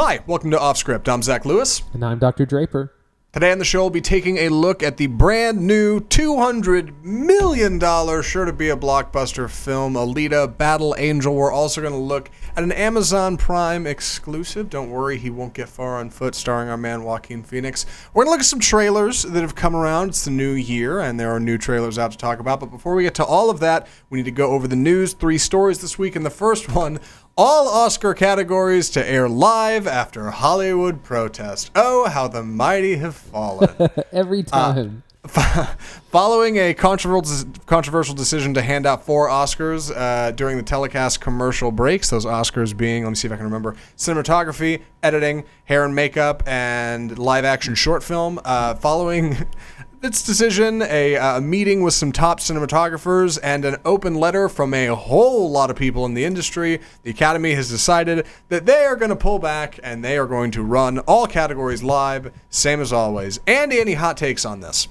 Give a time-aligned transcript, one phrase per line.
[0.00, 1.08] Hi, welcome to Off Script.
[1.08, 1.82] I'm Zach Lewis.
[1.92, 2.46] And I'm Dr.
[2.46, 2.94] Draper.
[3.32, 7.80] Today on the show, we'll be taking a look at the brand new $200 million
[8.22, 11.34] sure to be a blockbuster film, Alita Battle Angel.
[11.34, 14.70] We're also going to look at an Amazon Prime exclusive.
[14.70, 17.84] Don't worry, he won't get far on foot, starring our man Joaquin Phoenix.
[18.14, 20.10] We're going to look at some trailers that have come around.
[20.10, 22.60] It's the new year, and there are new trailers out to talk about.
[22.60, 25.12] But before we get to all of that, we need to go over the news.
[25.12, 26.16] Three stories this week.
[26.16, 27.00] And the first one
[27.38, 31.70] all Oscar categories to air live after Hollywood protest.
[31.76, 33.70] Oh, how the mighty have fallen.
[34.12, 35.04] Every time.
[35.24, 35.66] Uh,
[36.10, 41.70] following a controversial controversial decision to hand out four Oscars uh, during the telecast commercial
[41.70, 45.94] breaks, those Oscars being, let me see if I can remember, cinematography, editing, hair and
[45.94, 48.40] makeup, and live action short film.
[48.44, 49.36] Uh, following
[50.02, 54.88] its decision, a uh, meeting with some top cinematographers, and an open letter from a
[54.94, 59.10] whole lot of people in the industry, the Academy has decided that they are going
[59.10, 63.40] to pull back and they are going to run all categories live, same as always.
[63.46, 64.88] Andy, any hot takes on this?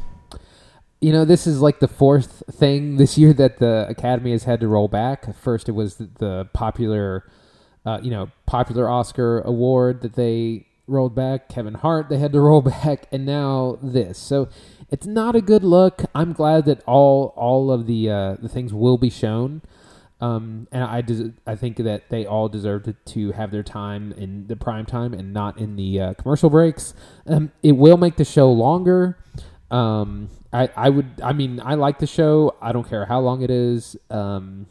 [1.00, 4.59] You know, this is like the fourth thing this year that the Academy has had
[4.62, 5.36] to roll back.
[5.36, 7.30] First, it was the, the popular,
[7.86, 11.50] uh, you know, popular Oscar award that they rolled back.
[11.50, 14.18] Kevin Hart they had to roll back, and now this.
[14.18, 14.50] So
[14.90, 16.04] it's not a good look.
[16.16, 19.62] I'm glad that all all of the uh, the things will be shown.
[20.20, 24.12] Um, and I des- I think that they all deserve to, to, have their time
[24.14, 26.96] in the prime time and not in the uh, commercial breaks.
[27.28, 29.20] Um, it will make the show longer.
[29.70, 32.56] Um, I, I would I mean I like the show.
[32.62, 33.96] I don't care how long it is.
[34.10, 34.66] Um,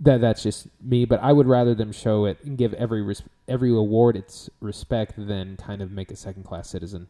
[0.00, 3.22] that that's just me, but I would rather them show it and give every res-
[3.48, 7.08] every award its respect than kind of make a second class citizen.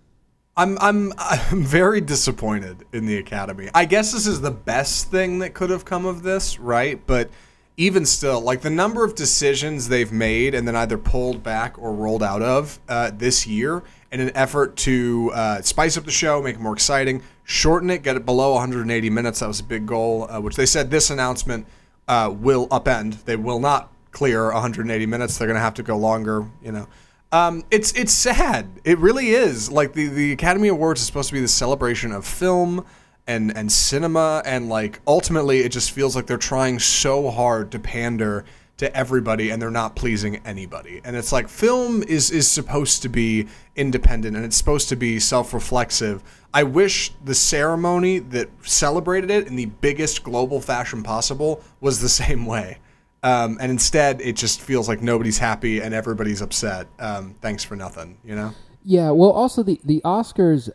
[0.57, 3.69] I'm I'm I'm very disappointed in the Academy.
[3.75, 7.01] I guess this is the best thing that could have come of this, right?
[7.07, 7.31] But
[7.77, 11.93] even still, like the number of decisions they've made and then either pulled back or
[11.93, 16.41] rolled out of uh, this year in an effort to uh, spice up the show,
[16.41, 19.41] make it more exciting, shorten it, get it below 180 minutes.
[19.41, 21.67] That was a big goal, uh, which they said this announcement
[22.09, 23.25] uh, will upend.
[23.25, 25.37] They will not clear 180 minutes.
[25.37, 26.89] They're going to have to go longer, you know.
[27.33, 28.69] Um, it's it's sad.
[28.85, 29.71] It really is.
[29.71, 32.85] Like the the Academy Awards is supposed to be the celebration of film
[33.27, 37.79] and and cinema, and like ultimately, it just feels like they're trying so hard to
[37.79, 38.45] pander
[38.77, 41.01] to everybody, and they're not pleasing anybody.
[41.05, 45.19] And it's like film is is supposed to be independent, and it's supposed to be
[45.19, 46.23] self reflexive.
[46.55, 52.09] I wish the ceremony that celebrated it in the biggest global fashion possible was the
[52.25, 52.79] same way.
[53.27, 56.87] Um, and instead, it just feels like nobody's happy and everybody's upset.
[57.01, 58.55] Um, thanks for nothing, you know?
[58.85, 59.11] Yeah.
[59.11, 60.71] Well, also the the Oscars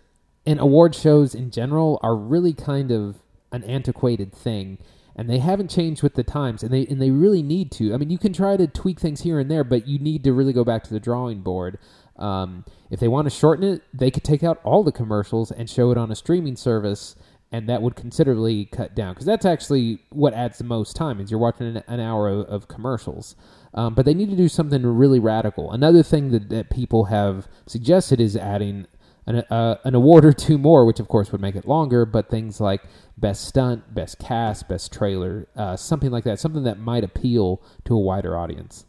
[0.45, 3.21] and award shows in general are really kind of
[3.53, 4.79] an antiquated thing,
[5.15, 7.93] and they haven't changed with the times, and they and they really need to.
[7.93, 10.33] I mean, you can try to tweak things here and there, but you need to
[10.33, 11.79] really go back to the drawing board.
[12.17, 15.69] Um, if they want to shorten it, they could take out all the commercials and
[15.69, 17.15] show it on a streaming service
[17.51, 21.29] and that would considerably cut down because that's actually what adds the most time is
[21.29, 23.35] you're watching an, an hour of, of commercials.
[23.73, 25.71] Um, but they need to do something really radical.
[25.71, 28.87] Another thing that, that people have suggested is adding
[29.25, 32.29] an, uh, an award or two more which of course would make it longer but
[32.29, 32.81] things like
[33.17, 37.93] best stunt best cast best trailer uh, something like that something that might appeal to
[37.93, 38.85] a wider audience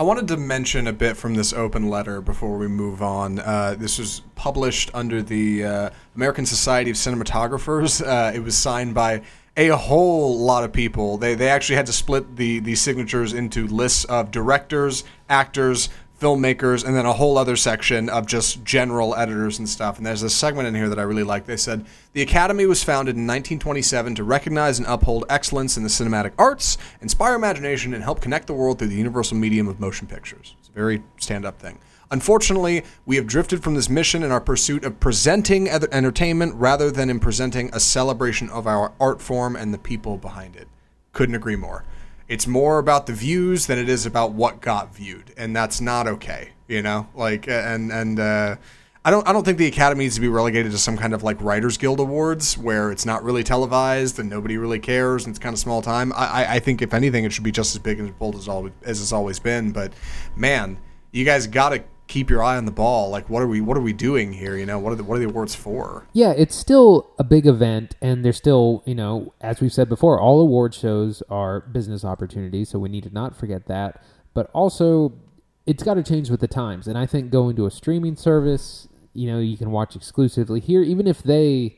[0.00, 3.40] I wanted to mention a bit from this open letter before we move on.
[3.40, 8.00] Uh, this was published under the uh, American Society of Cinematographers.
[8.06, 9.22] Uh, it was signed by
[9.56, 11.18] a whole lot of people.
[11.18, 15.88] They, they actually had to split the, the signatures into lists of directors, actors,
[16.20, 19.98] filmmakers, and then a whole other section of just general editors and stuff.
[19.98, 21.46] And there's a segment in here that I really like.
[21.46, 25.88] They said the Academy was founded in 1927 to recognize and uphold excellence in the
[25.88, 30.06] cinematic arts, inspire imagination, and help connect the world through the universal medium of motion
[30.06, 30.56] pictures.
[30.58, 31.78] It's a very stand-up thing.
[32.10, 37.10] Unfortunately, we have drifted from this mission in our pursuit of presenting entertainment rather than
[37.10, 40.68] in presenting a celebration of our art form and the people behind it.
[41.12, 41.84] Couldn't agree more.
[42.28, 46.06] It's more about the views than it is about what got viewed, and that's not
[46.06, 46.50] okay.
[46.66, 48.56] You know, like and and uh,
[49.04, 51.22] I don't I don't think the Academy needs to be relegated to some kind of
[51.22, 55.38] like Writers Guild awards where it's not really televised and nobody really cares and it's
[55.38, 56.12] kind of small time.
[56.14, 58.74] I I think if anything, it should be just as big and bold as always
[58.84, 59.72] as it's always been.
[59.72, 59.94] But
[60.36, 60.78] man,
[61.10, 63.10] you guys got to keep your eye on the ball.
[63.10, 64.56] Like, what are we what are we doing here?
[64.56, 66.08] You know, what are the what are the awards for?
[66.12, 70.20] Yeah, it's still a big event, and there's still you know, as we've said before,
[70.20, 74.02] all award shows are business opportunities, so we need to not forget that.
[74.34, 75.12] But also,
[75.66, 78.88] it's got to change with the times, and I think going to a streaming service,
[79.12, 81.76] you know, you can watch exclusively here, even if they.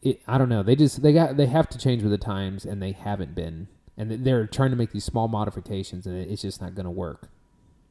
[0.00, 0.62] It, I don't know.
[0.62, 3.66] They just they got they have to change with the times, and they haven't been,
[3.96, 7.30] and they're trying to make these small modifications, and it's just not going to work.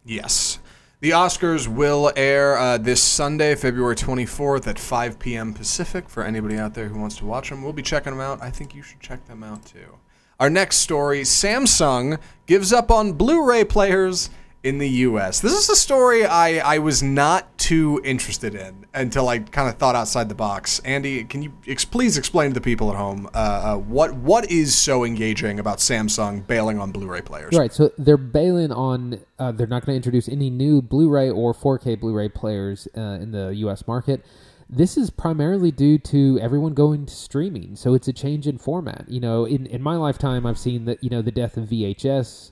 [0.06, 0.60] Yes.
[1.00, 5.54] The Oscars will air uh, this Sunday, February 24th at 5 p.m.
[5.54, 6.10] Pacific.
[6.10, 8.42] For anybody out there who wants to watch them, we'll be checking them out.
[8.42, 10.00] I think you should check them out too.
[10.40, 12.18] Our next story Samsung
[12.48, 14.32] gives up on Blu ray players
[14.68, 15.40] in the US.
[15.40, 19.78] This is a story I, I was not too interested in until I kind of
[19.78, 20.80] thought outside the box.
[20.80, 24.52] Andy, can you ex- please explain to the people at home uh, uh, what what
[24.52, 27.56] is so engaging about Samsung bailing on Blu-ray players?
[27.56, 29.22] Right, so they're bailing on.
[29.40, 33.32] Uh, they're not going to introduce any new Blu-ray or 4K Blu-ray players uh, in
[33.32, 33.88] the U.S.
[33.88, 34.26] market.
[34.70, 39.06] This is primarily due to everyone going to streaming, so it's a change in format.
[39.08, 42.52] You know, in in my lifetime, I've seen that you know the death of VHS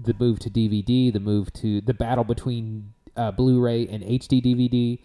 [0.00, 4.98] the move to DVD, the move to the battle between uh, Blu-ray and HD DVD,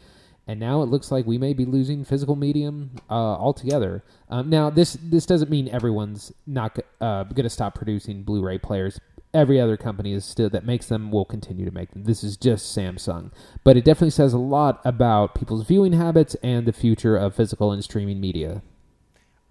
[0.47, 4.03] and now it looks like we may be losing physical medium uh, altogether.
[4.29, 8.99] Um, now, this this doesn't mean everyone's not uh, going to stop producing Blu-ray players.
[9.33, 12.03] Every other company is still that makes them will continue to make them.
[12.03, 13.31] This is just Samsung,
[13.63, 17.71] but it definitely says a lot about people's viewing habits and the future of physical
[17.71, 18.61] and streaming media.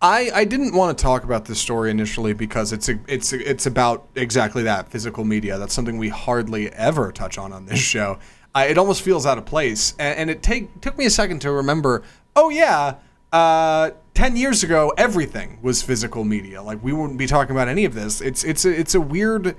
[0.02, 3.48] I, I didn't want to talk about this story initially because it's a, it's a,
[3.48, 5.58] it's about exactly that physical media.
[5.58, 8.18] That's something we hardly ever touch on on this show.
[8.52, 11.38] I, it almost feels out of place, and, and it take, took me a second
[11.42, 12.02] to remember.
[12.34, 12.96] Oh yeah,
[13.32, 16.60] uh, ten years ago everything was physical media.
[16.62, 18.20] Like we wouldn't be talking about any of this.
[18.20, 19.54] It's it's a, it's a weird,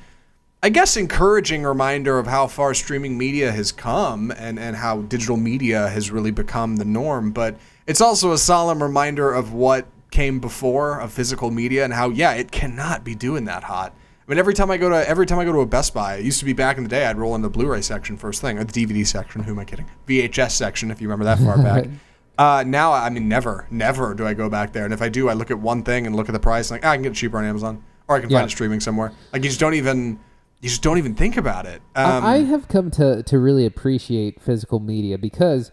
[0.62, 5.38] I guess, encouraging reminder of how far streaming media has come and and how digital
[5.38, 7.32] media has really become the norm.
[7.32, 7.58] But
[7.88, 12.34] it's also a solemn reminder of what came before of physical media and how yeah
[12.34, 13.96] it cannot be doing that hot.
[14.26, 16.18] I mean every time I go to every time I go to a Best Buy,
[16.18, 18.40] it used to be back in the day I'd roll in the Blu-ray section first
[18.40, 19.42] thing or the DVD section.
[19.42, 19.90] Who am I kidding?
[20.08, 21.90] VHS section if you remember that far back.
[22.36, 25.30] Uh, now I mean never never do I go back there, and if I do,
[25.30, 27.04] I look at one thing and look at the price and like ah, I can
[27.04, 28.40] get it cheaper on Amazon or I can yeah.
[28.40, 29.12] find it streaming somewhere.
[29.32, 30.20] Like you just don't even
[30.60, 31.84] you just don't even think about it.
[31.96, 35.72] Um, I have come to to really appreciate physical media because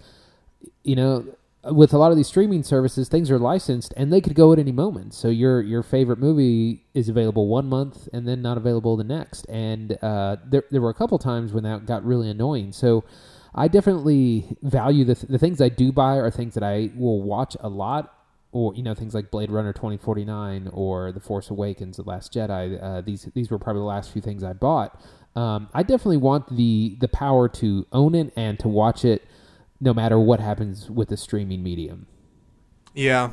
[0.85, 1.25] you know
[1.65, 4.59] with a lot of these streaming services, things are licensed and they could go at
[4.59, 5.13] any moment.
[5.13, 9.45] So your your favorite movie is available one month and then not available the next.
[9.47, 12.73] And uh, there there were a couple times when that got really annoying.
[12.73, 13.05] So
[13.55, 17.23] I definitely value the th- the things I do buy are things that I will
[17.23, 18.15] watch a lot.
[18.53, 22.03] Or you know things like Blade Runner twenty forty nine or The Force Awakens, The
[22.03, 22.83] Last Jedi.
[22.83, 25.01] Uh, these these were probably the last few things I bought.
[25.37, 29.23] Um, I definitely want the the power to own it and to watch it
[29.81, 32.07] no matter what happens with the streaming medium.
[32.95, 33.31] Yeah,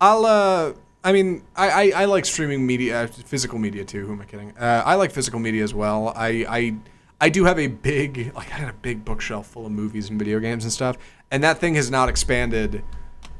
[0.00, 0.24] I'll.
[0.24, 0.72] Uh,
[1.04, 4.06] I mean, I, I, I like streaming media, physical media too.
[4.06, 4.56] Who am I kidding?
[4.58, 6.12] Uh, I like physical media as well.
[6.14, 6.74] I, I
[7.20, 10.18] I do have a big like I got a big bookshelf full of movies and
[10.18, 10.96] video games and stuff,
[11.30, 12.82] and that thing has not expanded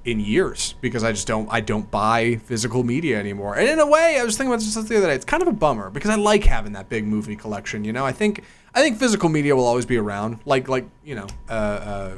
[0.05, 3.57] in years because I just don't I don't buy physical media anymore.
[3.57, 5.15] And in a way, I was thinking about this the other day.
[5.15, 7.85] It's kind of a bummer because I like having that big movie collection.
[7.85, 8.43] You know, I think
[8.75, 10.41] I think physical media will always be around.
[10.45, 12.17] Like like you know, uh, uh,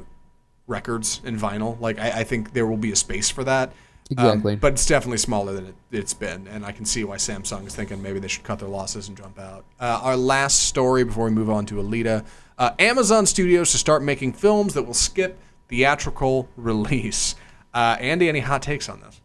[0.70, 1.78] records and vinyl.
[1.81, 3.69] Like I, I think there will be a space for that.
[4.17, 4.52] Um, exactly.
[4.55, 7.67] Um, but it's definitely smaller than it, has been, and I can see why Samsung
[7.67, 9.64] is thinking maybe they should cut their losses and jump out.
[9.78, 12.25] Uh, our last story before we move on to Alita:
[12.58, 15.38] uh, Amazon Studios to start making films that will skip
[15.69, 17.34] theatrical release.
[17.73, 19.20] Uh, Andy, any hot takes on this?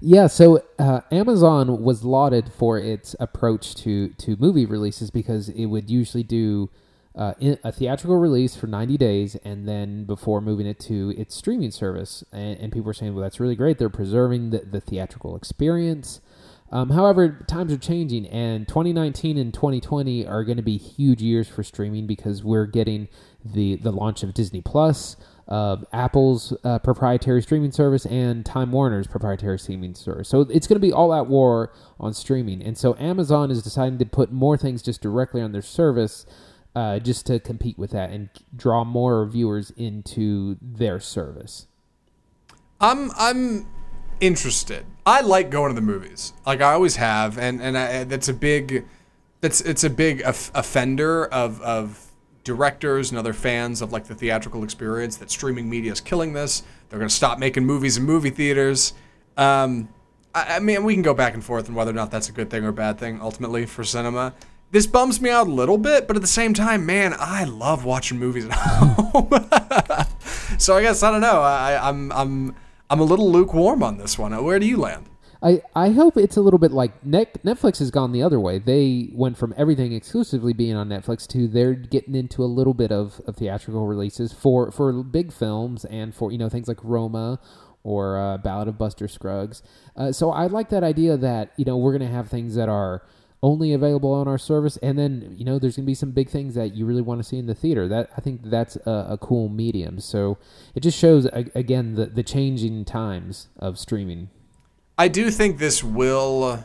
[0.00, 5.66] Yeah, so uh, Amazon was lauded for its approach to to movie releases because it
[5.66, 6.70] would usually do
[7.16, 11.70] uh, a theatrical release for 90 days and then before moving it to its streaming
[11.70, 12.24] service.
[12.32, 13.78] And, and people are saying, well, that's really great.
[13.78, 16.20] They're preserving the, the theatrical experience.
[16.72, 21.46] Um, however, times are changing, and 2019 and 2020 are going to be huge years
[21.46, 23.06] for streaming because we're getting
[23.44, 25.16] the, the launch of Disney Plus,
[25.46, 30.28] uh, Apple's uh, proprietary streaming service, and Time Warner's proprietary streaming service.
[30.28, 32.60] So it's going to be all at war on streaming.
[32.60, 36.26] And so Amazon is deciding to put more things just directly on their service
[36.74, 41.66] uh, just to compete with that and draw more viewers into their service.
[42.80, 43.66] I'm I'm
[44.20, 44.84] interested.
[45.06, 48.34] I like going to the movies, like I always have, and and I, that's a
[48.34, 48.86] big
[49.40, 52.10] that's it's a big of, offender of of
[52.42, 56.62] directors and other fans of like the theatrical experience that streaming media is killing this.
[56.88, 58.92] They're going to stop making movies in movie theaters.
[59.36, 59.88] Um,
[60.34, 62.32] I, I mean, we can go back and forth on whether or not that's a
[62.32, 64.34] good thing or a bad thing ultimately for cinema
[64.74, 67.84] this bums me out a little bit, but at the same time, man, I love
[67.84, 69.30] watching movies at home.
[70.58, 71.42] so I guess I don't know.
[71.42, 72.56] I, I'm I'm
[72.90, 74.32] I'm a little lukewarm on this one.
[74.44, 75.08] Where do you land?
[75.40, 78.58] I, I hope it's a little bit like Netflix has gone the other way.
[78.58, 82.90] They went from everything exclusively being on Netflix to they're getting into a little bit
[82.90, 87.38] of, of theatrical releases for, for big films and for you know things like Roma
[87.84, 89.62] or uh, Ballad of Buster Scruggs.
[89.94, 93.02] Uh, so I like that idea that you know we're gonna have things that are
[93.44, 96.54] only available on our service, and then you know there's gonna be some big things
[96.54, 97.86] that you really want to see in the theater.
[97.86, 100.00] That I think that's a, a cool medium.
[100.00, 100.38] So
[100.74, 104.30] it just shows again the the changing times of streaming.
[104.96, 106.64] I do think this will.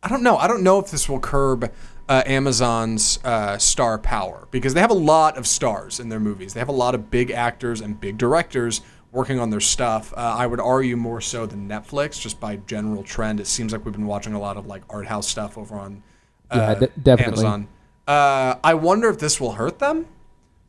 [0.00, 0.36] I don't know.
[0.36, 1.72] I don't know if this will curb
[2.08, 6.54] uh, Amazon's uh, star power because they have a lot of stars in their movies.
[6.54, 8.80] They have a lot of big actors and big directors
[9.12, 10.12] working on their stuff.
[10.16, 13.40] Uh, I would argue more so than Netflix, just by general trend.
[13.40, 16.02] It seems like we've been watching a lot of like art house stuff over on
[16.50, 17.44] uh, Yeah, de- definitely.
[17.44, 17.68] Amazon.
[18.06, 20.06] Uh, I wonder if this will hurt them.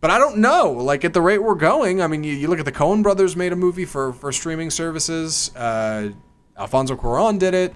[0.02, 0.72] But I don't know.
[0.72, 3.36] Like at the rate we're going, I mean, you, you look at the Coen Brothers
[3.36, 5.54] made a movie for for streaming services.
[5.56, 6.12] Uh,
[6.58, 7.74] Alfonso Cuarón did it.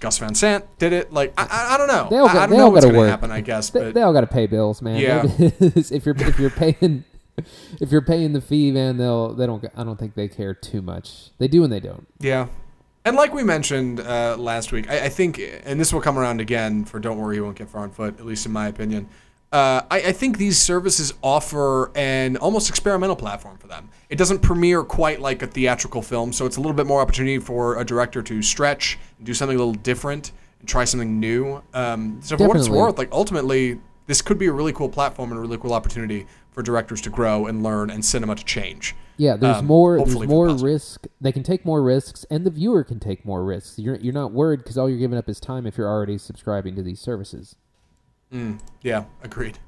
[0.00, 1.12] Gus Van Sant did it.
[1.12, 2.08] Like I, I, don't know.
[2.10, 3.30] They all I, got- I don't know what's going to happen.
[3.30, 4.98] I guess, They, but they all got to pay bills, man.
[4.98, 5.22] Yeah.
[5.38, 7.04] if you're if you're paying
[7.80, 9.64] if you're paying the fee, man, they'll they don't.
[9.76, 11.30] I don't think they care too much.
[11.38, 12.06] They do and they don't.
[12.20, 12.48] yeah.
[13.04, 16.40] And like we mentioned uh, last week, I, I think, and this will come around
[16.40, 19.08] again for "Don't Worry, You Won't Get Far on Foot," at least in my opinion.
[19.50, 23.90] Uh, I, I think these services offer an almost experimental platform for them.
[24.08, 27.38] It doesn't premiere quite like a theatrical film, so it's a little bit more opportunity
[27.38, 31.62] for a director to stretch and do something a little different and try something new.
[31.74, 35.30] Um, so for what it's worth, like ultimately, this could be a really cool platform
[35.32, 38.94] and a really cool opportunity for directors to grow and learn and cinema to change.
[39.16, 39.96] Yeah, there's Um, more.
[39.96, 40.64] There's hopefully the more positive.
[40.72, 41.06] risk.
[41.20, 43.78] They can take more risks, and the viewer can take more risks.
[43.78, 46.74] You're you're not worried because all you're giving up is time if you're already subscribing
[46.76, 47.56] to these services.
[48.82, 49.58] Yeah, agreed.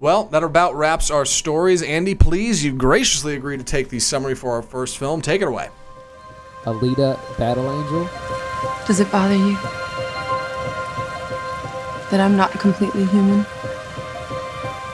[0.00, 1.82] Well, that about wraps our stories.
[1.82, 5.20] Andy, please, you graciously agreed to take the summary for our first film.
[5.20, 5.68] Take it away.
[6.64, 8.08] Alita, Battle Angel.
[8.86, 9.56] Does it bother you
[12.10, 13.44] that I'm not completely human?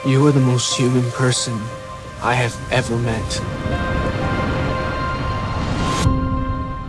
[0.03, 1.53] You are the most human person
[2.23, 3.90] I have ever met.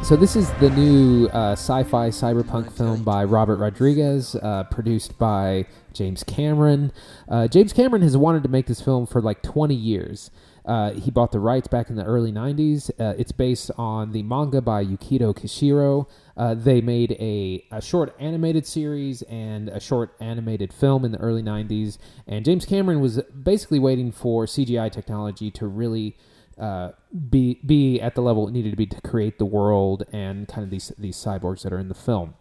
[0.02, 5.64] So this is the new uh, sci-fi cyberpunk film by Robert Rodriguez, uh, produced by
[5.92, 6.92] James Cameron.
[7.28, 10.32] Uh, James Cameron has wanted to make this film for like 20 years.
[10.66, 12.90] Uh, he bought the rights back in the early 90s.
[13.00, 16.08] Uh, it's based on the manga by Yukito Kishiro.
[16.36, 21.18] Uh, they made a, a short animated series and a short animated film in the
[21.18, 21.96] early 90s.
[22.26, 26.16] And James Cameron was basically waiting for CGI technology to really
[26.58, 26.92] uh,
[27.30, 30.64] be be at the level it needed to be to create the world and kind
[30.64, 32.34] of these these cyborgs that are in the film.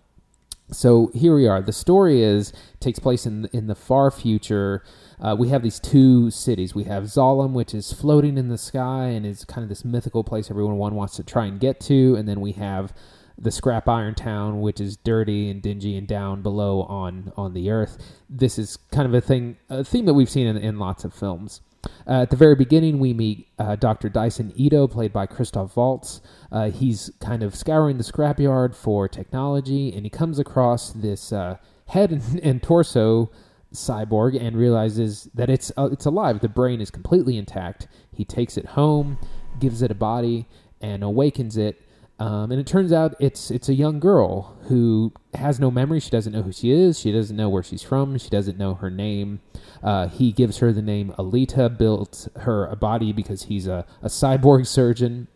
[0.71, 1.61] So here we are.
[1.61, 4.83] The story is takes place in in the far future.
[5.19, 6.73] Uh, we have these two cities.
[6.73, 10.23] We have Zalem, which is floating in the sky and is kind of this mythical
[10.23, 12.93] place everyone one wants to try and get to, and then we have
[13.37, 17.69] the Scrap Iron Town, which is dirty and dingy and down below on on the
[17.69, 17.97] earth.
[18.29, 21.13] This is kind of a thing, a theme that we've seen in, in lots of
[21.13, 21.61] films.
[22.07, 24.09] Uh, at the very beginning, we meet uh, Dr.
[24.09, 26.21] Dyson Ido, played by Christoph Waltz.
[26.51, 31.57] Uh, he's kind of scouring the scrapyard for technology, and he comes across this uh,
[31.87, 33.31] head and, and torso
[33.73, 36.41] cyborg and realizes that it's uh, it's alive.
[36.41, 37.87] The brain is completely intact.
[38.11, 39.17] He takes it home,
[39.59, 40.47] gives it a body,
[40.81, 41.81] and awakens it.
[42.21, 45.99] Um, and it turns out it's it's a young girl who has no memory.
[45.99, 46.99] She doesn't know who she is.
[46.99, 48.15] She doesn't know where she's from.
[48.19, 49.41] She doesn't know her name.
[49.81, 51.75] Uh, he gives her the name Alita.
[51.75, 55.29] Built her a body because he's a, a cyborg surgeon,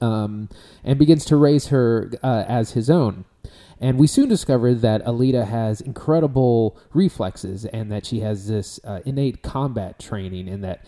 [0.00, 0.48] um,
[0.82, 3.26] and begins to raise her uh, as his own.
[3.78, 9.00] And we soon discover that Alita has incredible reflexes and that she has this uh,
[9.04, 10.82] innate combat training and that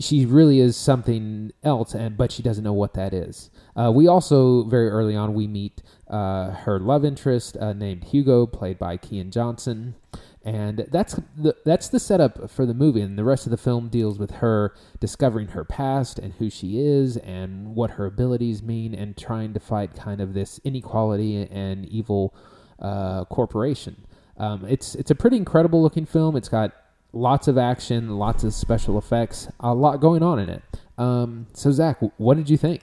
[0.00, 3.50] she really is something else, and but she doesn't know what that is.
[3.76, 8.46] Uh, we also very early on we meet uh, her love interest uh, named Hugo,
[8.46, 9.94] played by Keean Johnson,
[10.42, 13.02] and that's the that's the setup for the movie.
[13.02, 16.80] And the rest of the film deals with her discovering her past and who she
[16.80, 21.84] is and what her abilities mean, and trying to fight kind of this inequality and
[21.86, 22.34] evil
[22.78, 24.06] uh, corporation.
[24.38, 26.36] Um, it's it's a pretty incredible looking film.
[26.36, 26.72] It's got
[27.12, 30.62] lots of action, lots of special effects, a lot going on in it.
[30.98, 32.82] Um, so Zach, what did you think?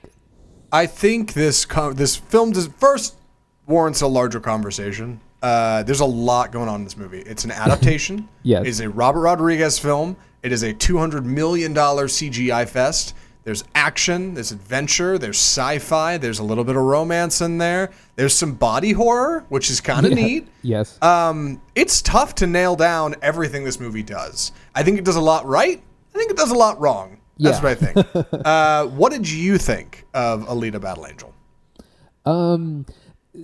[0.71, 3.15] I think this co- this film does first
[3.67, 5.21] warrants a larger conversation.
[5.41, 7.19] Uh, there's a lot going on in this movie.
[7.19, 8.27] It's an adaptation.
[8.43, 8.65] Yes.
[8.65, 10.17] It's a Robert Rodriguez film.
[10.43, 13.13] It is a $200 million CGI fest.
[13.47, 17.91] There's action, there's adventure, there's sci fi, there's a little bit of romance in there.
[18.17, 20.25] There's some body horror, which is kind of Yeah.
[20.25, 20.47] neat.
[20.63, 21.01] Yes.
[21.01, 24.51] Um, it's tough to nail down everything this movie does.
[24.75, 25.81] I think it does a lot right.
[26.13, 27.21] I think it does a lot wrong.
[27.39, 27.63] That's Yeah.
[27.63, 28.27] what I think.
[28.45, 31.33] uh, what did you think of Alita Battle Angel?
[32.25, 32.85] Um,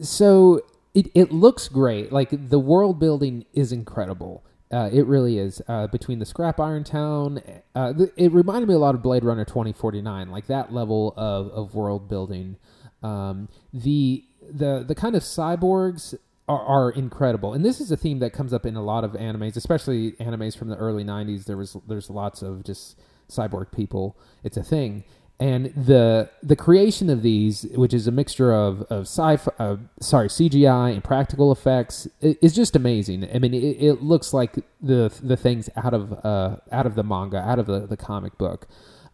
[0.01, 0.60] so
[0.93, 2.12] it, it looks great.
[2.12, 4.43] Like the world building is incredible.
[4.74, 5.62] Uh, it really is.
[5.68, 7.42] Uh, between the Scrap Iron Town,
[7.75, 11.48] uh, th- it reminded me a lot of Blade Runner 2049, like that level of,
[11.50, 12.58] of world building.
[13.03, 16.15] Um, the the the kind of cyborgs
[16.48, 17.53] are, are incredible.
[17.53, 20.58] And this is a theme that comes up in a lot of animes, especially animes
[20.58, 21.46] from the early '90s.
[21.46, 23.00] There was there's lots of just
[23.30, 24.18] cyborg people.
[24.44, 25.03] It's a thing.
[25.40, 30.30] And the the creation of these, which is a mixture of of sci uh, sorry
[30.30, 33.28] CGI and practical effects, is just amazing.
[33.34, 37.04] I mean, it, it looks like the the things out of uh, out of the
[37.04, 38.68] manga, out of the, the comic book.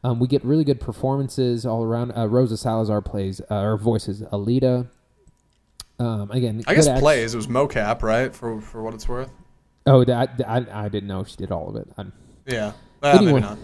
[0.03, 2.11] Um, we get really good performances all around.
[2.15, 4.87] Uh, Rosa Salazar plays uh, or voices Alita.
[5.99, 7.33] Um, again, I guess act- plays.
[7.33, 8.33] It was mocap, right?
[8.35, 9.31] For for what it's worth.
[9.85, 11.87] Oh, that, I, I didn't know she did all of it.
[11.97, 12.13] I'm,
[12.45, 12.73] Yeah.
[13.01, 13.33] Uh, Anyway.
[13.33, 13.57] Maybe not.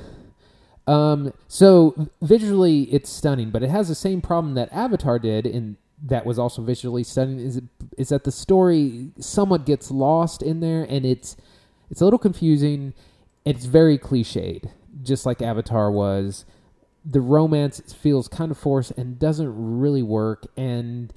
[0.87, 5.77] Um, so visually, it's stunning, but it has the same problem that Avatar did, and
[6.03, 7.39] that was also visually stunning.
[7.39, 7.61] Is
[7.97, 11.35] is that the story somewhat gets lost in there, and it's
[11.89, 12.93] it's a little confusing.
[13.45, 14.69] It's very cliched,
[15.01, 16.45] just like Avatar was.
[17.03, 21.13] The romance feels kind of forced and doesn't really work, and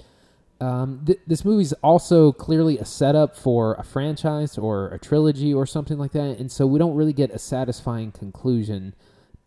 [0.60, 5.66] um, th- this movie's also clearly a setup for a franchise or a trilogy or
[5.66, 8.94] something like that, and so we don't really get a satisfying conclusion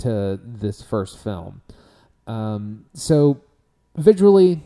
[0.01, 1.61] to this first film.
[2.27, 3.41] Um, so
[3.95, 4.61] visually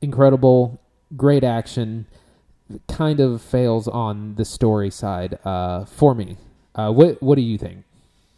[0.00, 0.80] incredible,
[1.16, 2.06] great action.
[2.88, 6.36] Kind of fails on the story side uh, for me.
[6.74, 7.84] Uh, what What do you think?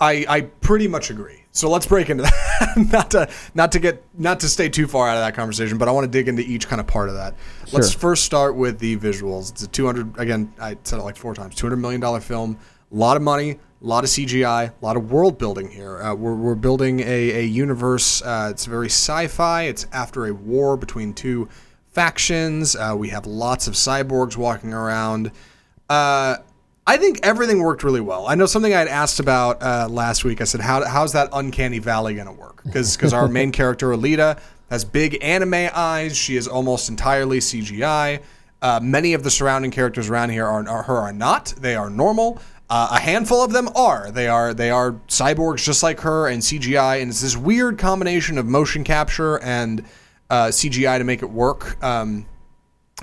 [0.01, 1.45] I, I pretty much agree.
[1.53, 2.89] So let's break into that.
[2.93, 5.87] not to not to get not to stay too far out of that conversation, but
[5.87, 7.35] I want to dig into each kind of part of that.
[7.73, 9.53] Let's first start with the visuals.
[9.53, 11.55] It's a 200 again, I said it like four times.
[11.55, 12.59] 200 million dollar film.
[12.91, 16.01] A lot of money, a lot of CGI, a lot of world building here.
[16.01, 18.23] Uh, we're, we're building a, a universe.
[18.23, 19.63] Uh, it's very sci-fi.
[19.63, 21.49] It's after a war between two
[21.91, 22.77] factions.
[22.77, 25.33] Uh, we have lots of cyborgs walking around.
[25.89, 26.37] Uh,
[26.87, 28.27] I think everything worked really well.
[28.27, 30.41] I know something I had asked about uh, last week.
[30.41, 34.41] I said, How, "How's that uncanny valley going to work?" Because our main character Alita
[34.71, 36.17] has big anime eyes.
[36.17, 38.23] She is almost entirely CGI.
[38.63, 41.55] Uh, many of the surrounding characters around here are, are her are not.
[41.59, 42.41] They are normal.
[42.75, 44.11] Uh, a handful of them are.
[44.11, 48.39] They are they are cyborgs just like her and CGI, and it's this weird combination
[48.39, 49.85] of motion capture and
[50.31, 51.85] uh, CGI to make it work.
[51.85, 52.25] Um,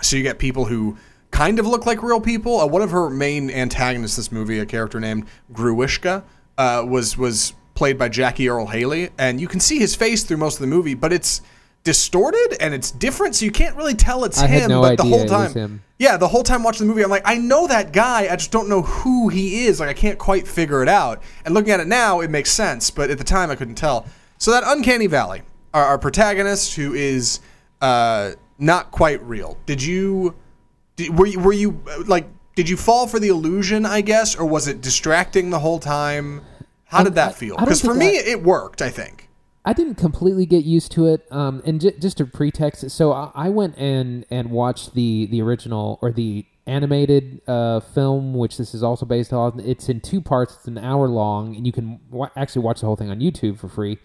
[0.01, 0.97] so you get people who
[1.29, 2.59] kind of look like real people.
[2.59, 6.23] Uh, one of her main antagonists this movie, a character named Grewishka,
[6.57, 10.37] uh, was was played by Jackie Earle Haley, and you can see his face through
[10.37, 11.43] most of the movie, but it's
[11.83, 14.69] distorted and it's different, so you can't really tell it's I him.
[14.69, 17.37] no but the whole time, yeah, the whole time watching the movie, I'm like, I
[17.37, 19.79] know that guy, I just don't know who he is.
[19.79, 21.21] Like, I can't quite figure it out.
[21.45, 24.05] And looking at it now, it makes sense, but at the time, I couldn't tell.
[24.37, 25.41] So that uncanny valley,
[25.73, 27.39] our, our protagonist, who is
[27.81, 29.57] uh, not quite real.
[29.65, 30.35] Did you,
[30.95, 33.85] did, were you, were you like, did you fall for the illusion?
[33.85, 36.41] I guess, or was it distracting the whole time?
[36.85, 37.55] How did that feel?
[37.55, 38.81] Because for me, I- it worked.
[38.81, 39.28] I think.
[39.69, 41.27] I didn't completely get used to it.
[41.29, 45.43] Um, and j- just to pretext, so I, I went and and watched the the
[45.43, 49.59] original or the animated uh, film, which this is also based on.
[49.59, 50.55] It's in two parts.
[50.55, 51.99] It's an hour long, and you can
[52.35, 53.99] actually watch the whole thing on YouTube for free.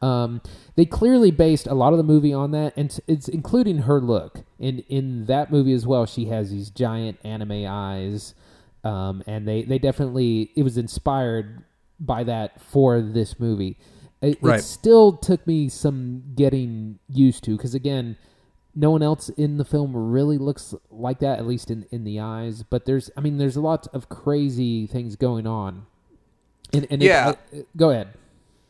[0.00, 0.40] Um,
[0.76, 4.44] they clearly based a lot of the movie on that, and it's including her look.
[4.58, 8.34] In in that movie as well, she has these giant anime eyes,
[8.82, 11.64] um, and they they definitely it was inspired
[12.00, 13.76] by that for this movie.
[14.22, 14.60] It, Right.
[14.60, 18.16] it still took me some getting used to because again,
[18.74, 22.20] no one else in the film really looks like that, at least in in the
[22.20, 22.62] eyes.
[22.62, 25.86] But there's, I mean, there's a lot of crazy things going on.
[26.72, 27.34] And, and it- Yeah.
[27.76, 28.08] Go ahead.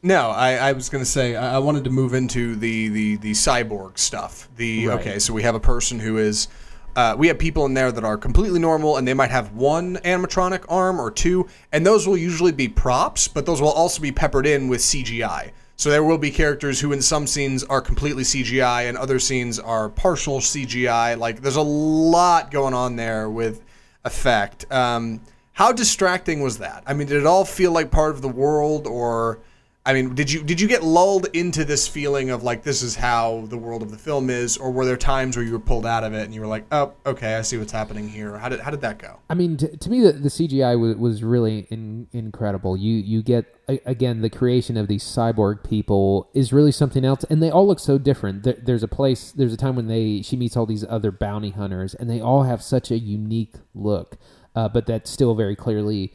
[0.03, 3.17] No, I, I was going to say I I wanted to move into the the
[3.19, 4.49] the cyborg stuff.
[4.57, 4.99] The Right.
[5.01, 6.49] okay, so we have a person who is.
[6.95, 9.97] Uh, we have people in there that are completely normal, and they might have one
[9.99, 14.13] animatronic arm or two, and those will usually be props, but those will also be
[14.13, 15.53] peppered in with CGI.
[15.77, 19.59] So there will be characters who, in some scenes, are completely CGI, and other scenes
[19.59, 21.19] are partial CGI.
[21.19, 23.63] Like there's a lot going on there with
[24.05, 24.71] effect.
[24.71, 25.23] Um,
[25.55, 26.83] how distracting was that?
[26.87, 29.41] I mean, did it all feel like part of the world, or
[29.85, 32.95] I mean, did you did you get lulled into this feeling of like this is
[32.95, 35.85] how the world of the film is, or were there times where you were pulled
[35.85, 38.39] out of it and you were like, oh, okay, I see what's happening here?
[38.39, 39.19] How did how did that go?
[39.29, 42.77] I mean, to, to me, the, the CGI was, was really in, incredible.
[42.77, 47.43] You you get again the creation of these cyborg people is really something else, and
[47.43, 48.45] they all look so different.
[48.45, 51.51] There, there's a place, there's a time when they she meets all these other bounty
[51.51, 54.17] hunters, and they all have such a unique look,
[54.55, 56.13] uh, but that's still very clearly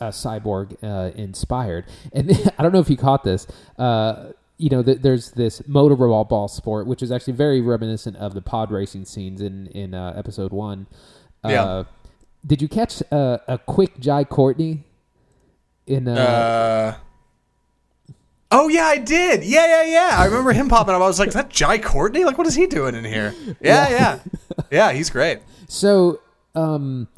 [0.00, 1.86] uh, cyborg uh, inspired.
[2.12, 3.46] And I don't know if you caught this.
[3.78, 8.32] Uh, you know, th- there's this motorball ball sport, which is actually very reminiscent of
[8.34, 10.86] the pod racing scenes in in uh, episode one.
[11.44, 11.62] Yeah.
[11.62, 11.84] Uh,
[12.46, 14.84] did you catch uh, a quick Jai Courtney
[15.86, 17.00] in uh, Uh,
[18.52, 19.42] Oh yeah, I did.
[19.44, 20.16] Yeah, yeah, yeah.
[20.18, 21.02] I remember him popping up.
[21.02, 22.24] I was like, "Is that Jai Courtney?
[22.24, 24.18] Like, what is he doing in here?" Yeah, yeah,
[24.70, 24.92] yeah.
[24.92, 25.40] he's great.
[25.68, 26.20] So,
[26.54, 27.08] um,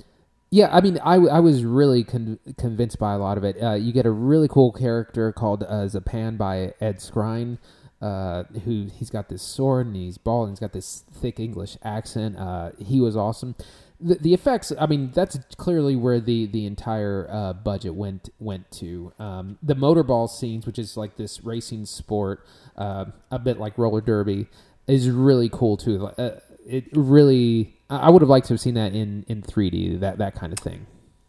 [0.51, 3.63] yeah, I mean, I, I was really con- convinced by a lot of it.
[3.63, 7.59] Uh, you get a really cool character called uh, Zapan by Ed Skrein,
[8.01, 11.77] uh, who he's got this sword and he's bald and he's got this thick English
[11.83, 12.37] accent.
[12.39, 13.55] Uh, he was awesome.
[14.01, 18.71] The, the effects, I mean, that's clearly where the the entire uh, budget went went
[18.73, 19.13] to.
[19.19, 24.01] Um, the motorball scenes, which is like this racing sport, uh, a bit like roller
[24.01, 24.47] derby,
[24.87, 26.07] is really cool too.
[26.07, 30.19] Uh, it really, I would have liked to have seen that in in 3D, that
[30.19, 30.87] that kind of thing.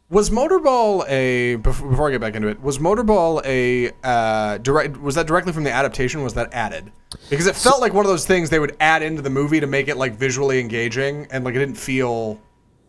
[0.09, 2.59] Was Motorball a before, I get back into it?
[2.61, 4.99] Was Motorball a uh, direct?
[4.99, 6.23] Was that directly from the adaptation?
[6.23, 6.91] Was that added?
[7.29, 9.67] Because it felt like one of those things they would add into the movie to
[9.67, 12.41] make it like visually engaging, and like it didn't feel.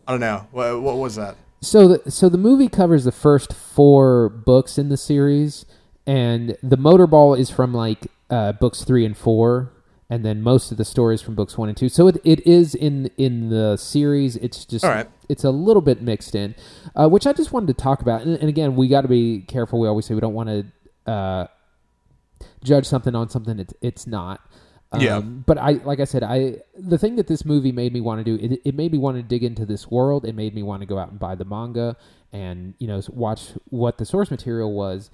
[0.07, 0.47] I don't know.
[0.51, 1.35] What, what was that?
[1.61, 5.67] So the so the movie covers the first four books in the series,
[6.07, 9.71] and the Motorball is from like uh, books three and four,
[10.11, 11.87] and then most of the stories from books one and two.
[11.87, 14.35] So it, it is in in the series.
[14.35, 15.09] It's just right.
[15.29, 16.53] it's a little bit mixed in,
[16.97, 18.21] uh, which I just wanted to talk about.
[18.21, 19.79] And, and again, we got to be careful.
[19.79, 21.47] We always say we don't want to uh,
[22.61, 24.41] judge something on something it's, it's not.
[24.91, 25.21] Um, Yeah.
[25.21, 28.25] But I, like I said, I the thing that this movie made me want to
[28.25, 30.25] do it, it made me want to dig into this world.
[30.25, 31.95] It made me want to go out and buy the manga
[32.33, 35.09] and you know watch what the source material was,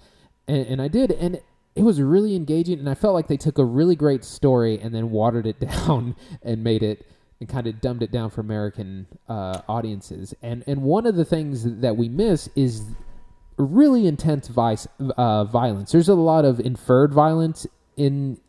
[0.48, 1.40] and, and I did, and
[1.78, 2.80] it was really engaging.
[2.80, 6.16] And I felt like they took a really great story and then watered it down
[6.42, 7.06] and made it
[7.40, 10.34] and kind of dumbed it down for American uh, audiences.
[10.42, 12.84] And and one of the things that we miss is
[13.58, 15.92] really intense vice, uh, violence.
[15.92, 18.40] There's a lot of inferred violence in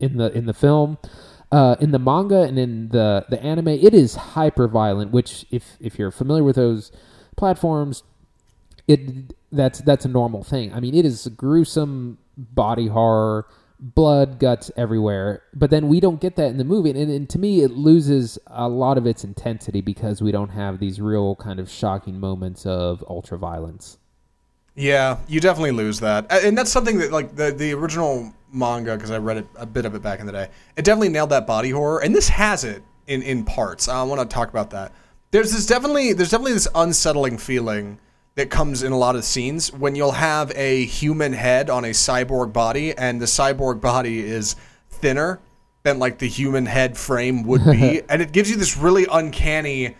[0.00, 0.98] in the in the film.
[1.50, 5.12] Uh, in the manga and in the, the anime, it is hyper violent.
[5.12, 6.92] Which, if if you're familiar with those
[7.36, 8.02] platforms,
[8.86, 10.74] it that's that's a normal thing.
[10.74, 13.46] I mean, it is gruesome body horror,
[13.78, 15.42] blood, guts everywhere.
[15.52, 18.38] But then we don't get that in the movie, and, and to me, it loses
[18.46, 22.64] a lot of its intensity because we don't have these real kind of shocking moments
[22.64, 23.98] of ultra violence.
[24.74, 29.10] Yeah, you definitely lose that, and that's something that like the the original manga because
[29.10, 30.48] I read it a bit of it back in the day.
[30.76, 33.88] It definitely nailed that body horror, and this has it in in parts.
[33.88, 34.92] I want to talk about that.
[35.32, 37.98] There's this definitely there's definitely this unsettling feeling
[38.38, 39.72] that comes in a lot of scenes.
[39.72, 44.54] When you'll have a human head on a cyborg body, and the cyborg body is
[44.90, 45.40] thinner
[45.82, 49.96] than like the human head frame would be, and it gives you this really uncanny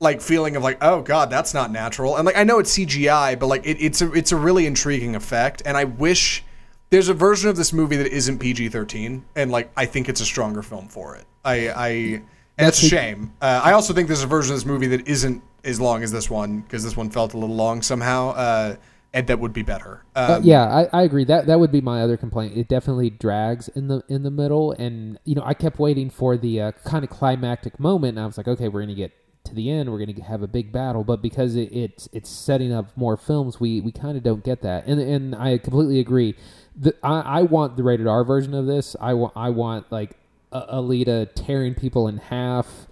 [0.00, 2.16] like feeling of like oh god that's not natural.
[2.16, 5.14] And like i know it's cgi but like it, it's a it's a really intriguing
[5.14, 6.42] effect and i wish
[6.90, 10.24] there's a version of this movie that isn't pg-13 and like i think it's a
[10.24, 11.24] stronger film for it.
[11.44, 12.22] I i and
[12.56, 13.32] that's a shame.
[13.40, 16.12] Uh, i also think there's a version of this movie that isn't as long as
[16.12, 18.76] this one because this one felt a little long somehow uh
[19.14, 21.24] and that would be better um, Uh, yeah, I, I agree.
[21.24, 22.56] That that would be my other complaint.
[22.56, 26.36] It definitely drags in the in the middle, and you know I kept waiting for
[26.38, 28.16] the uh, kind of climactic moment.
[28.16, 29.12] And I was like, okay, we're gonna get
[29.44, 29.90] to the end.
[29.92, 33.60] We're gonna have a big battle, but because it, it's it's setting up more films,
[33.60, 34.86] we we kind of don't get that.
[34.86, 36.34] And and I completely agree.
[36.74, 38.96] The, I I want the rated R version of this.
[39.00, 40.16] I want I want like
[40.52, 42.86] a- Alita tearing people in half.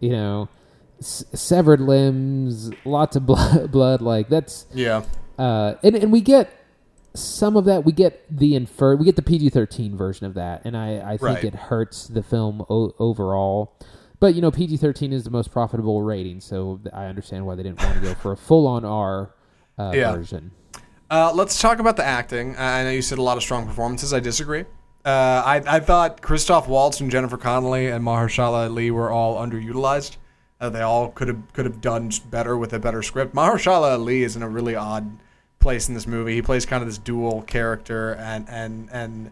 [0.00, 0.48] You know.
[1.00, 4.00] S- severed limbs, lots of blood, blood.
[4.00, 5.02] Like that's yeah
[5.38, 6.50] uh, and and we get
[7.14, 7.84] some of that.
[7.84, 8.96] We get the infer.
[8.96, 11.44] We get the PG thirteen version of that, and I I think Right.
[11.44, 13.76] it hurts the film o- overall.
[14.20, 17.62] But you know, PG thirteen is the most profitable rating, so I understand why they
[17.64, 19.34] didn't want to go for a full on R
[19.78, 20.12] uh, Yeah.
[20.14, 20.50] version.
[21.10, 22.56] Uh, let's talk about the acting.
[22.56, 24.12] I know you said a lot of strong performances.
[24.14, 24.64] I disagree.
[25.04, 30.16] Uh, I, I thought Christoph Waltz and Jennifer Connelly and Mahershala Ali were all underutilized.
[30.64, 33.34] Uh, they all could have could have done better with a better script.
[33.34, 35.18] Mahershala Ali is in a really odd
[35.58, 36.34] place in this movie.
[36.34, 39.30] He plays kind of this dual character, and and and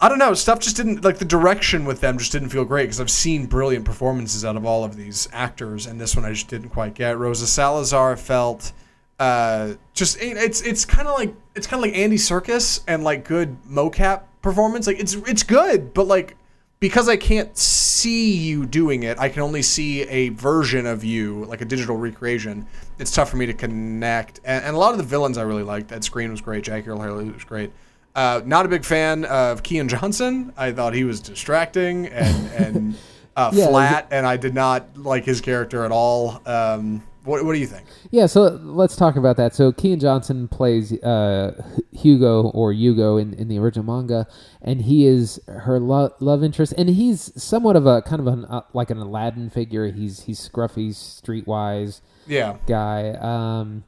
[0.00, 0.34] I don't know.
[0.34, 3.46] Stuff just didn't like the direction with them just didn't feel great because I've seen
[3.46, 6.94] brilliant performances out of all of these actors, and this one I just didn't quite
[6.94, 7.18] get.
[7.18, 8.72] Rosa Salazar felt
[9.20, 13.04] uh, just it- it's it's kind of like it's kind of like Andy Serkis and
[13.04, 14.88] like good mocap performance.
[14.88, 16.36] Like it's it's good, but like
[16.82, 21.44] because I can't see you doing it, I can only see a version of you,
[21.44, 22.66] like a digital recreation.
[22.98, 24.40] It's tough for me to connect.
[24.44, 25.92] And, and a lot of the villains I really liked.
[25.92, 26.64] Ed Skrein was great.
[26.64, 27.70] Jackie Earle Haley was great.
[28.16, 30.52] Uh, not a big fan of Keean Johnson.
[30.56, 32.98] I thought he was distracting and and
[33.36, 36.42] uh, Yeah, flat, and I did not like his character at all.
[36.44, 37.86] Um, what, what do you think?
[38.10, 39.54] Yeah, so let's talk about that.
[39.54, 44.26] So Keean Johnson plays uh, Hugo or Hugo in, in the original manga,
[44.60, 48.44] and he is her lo- love interest, and he's somewhat of a kind of an
[48.46, 49.90] uh, like an Aladdin figure.
[49.92, 52.56] He's he's scruffy, streetwise Yeah.
[52.66, 53.10] guy.
[53.20, 53.84] Um,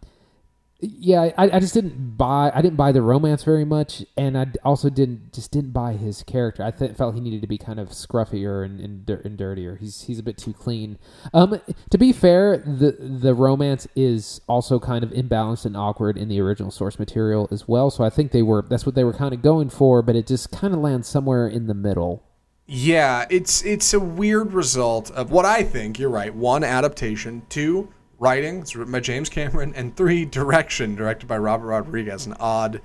[0.87, 2.53] Yeah, I, I just didn't buy.
[2.55, 6.23] I didn't buy the romance very much, and I also didn't just didn't buy his
[6.23, 6.63] character.
[6.63, 9.77] I th- felt he needed to be kind of scruffier and, and, and dirtier.
[9.77, 10.99] He's he's a bit too clean.
[11.33, 16.29] Um, to be fair, the the romance is also kind of imbalanced and awkward in
[16.29, 17.91] the original source material as well.
[17.91, 20.27] So I think they were that's what they were kind of going for, but it
[20.27, 22.23] just kind of lands somewhere in the middle.
[22.67, 25.99] Yeah, it's it's a weird result of what I think.
[25.99, 26.35] You're right.
[26.35, 27.89] One adaptation, two
[28.25, 32.27] writing, by James Cameron, and three direction, directed by Robert Rodriguez.
[32.27, 32.81] An odd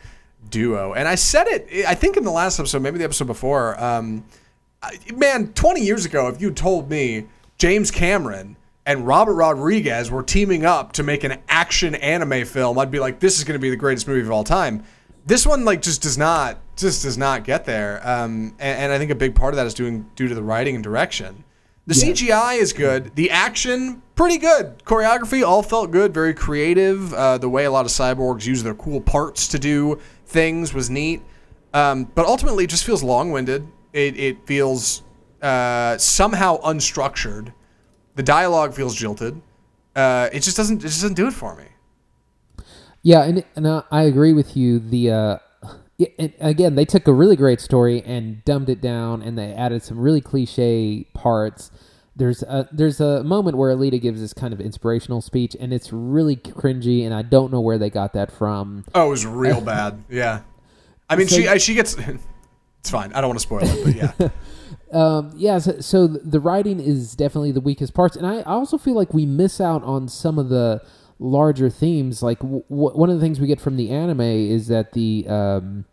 [0.50, 0.94] duo.
[0.94, 1.86] And I said it.
[1.88, 3.82] I think in the last episode, maybe the episode before.
[3.82, 4.26] Um,
[5.14, 10.66] man, 20 years ago, if you told me James Cameron and Robert Rodriguez were teaming
[10.66, 13.70] up to make an action anime film, I'd be like, this is going to be
[13.70, 14.84] the greatest movie of all time.
[15.26, 18.02] This one, like, just does not, just does not get there.
[18.04, 20.44] Um, and, and I think a big part of that is doing due to the
[20.44, 21.44] writing and direction.
[21.90, 23.16] The CGI is good.
[23.16, 24.84] The action, pretty good.
[24.86, 27.12] Choreography all felt good, very creative.
[27.16, 30.92] Uh, the way a lot of cyborgs use their cool parts to do things was
[30.92, 31.24] neat.
[31.74, 33.68] Um, but ultimately, it just feels long-winded.
[33.92, 35.02] It, it feels
[35.42, 37.54] uh, somehow unstructured.
[38.14, 39.42] The dialogue feels jilted.
[39.96, 40.82] Uh, it just doesn't.
[40.82, 41.66] It just doesn't do it for me.
[43.02, 44.78] Yeah, and and uh, I agree with you.
[44.78, 45.38] The uh,
[46.00, 49.54] yeah, and again, they took a really great story and dumbed it down, and they
[49.54, 51.70] added some really cliche parts.
[52.16, 55.94] There's a there's a moment where Alita gives this kind of inspirational speech, and it's
[55.94, 58.84] really cringy, and I don't know where they got that from.
[58.96, 60.04] Oh, it was real bad.
[60.10, 60.42] Yeah.
[61.10, 61.96] I mean, So- she I- she gets.
[62.82, 63.12] It's fine.
[63.12, 64.30] I don't want to spoil it, but yeah.
[64.92, 68.96] Um, yeah, so, so the writing is definitely the weakest parts, and I also feel
[68.96, 70.82] like we miss out on some of the
[71.20, 72.24] larger themes.
[72.24, 75.86] Like w- one of the things we get from the anime is that the um,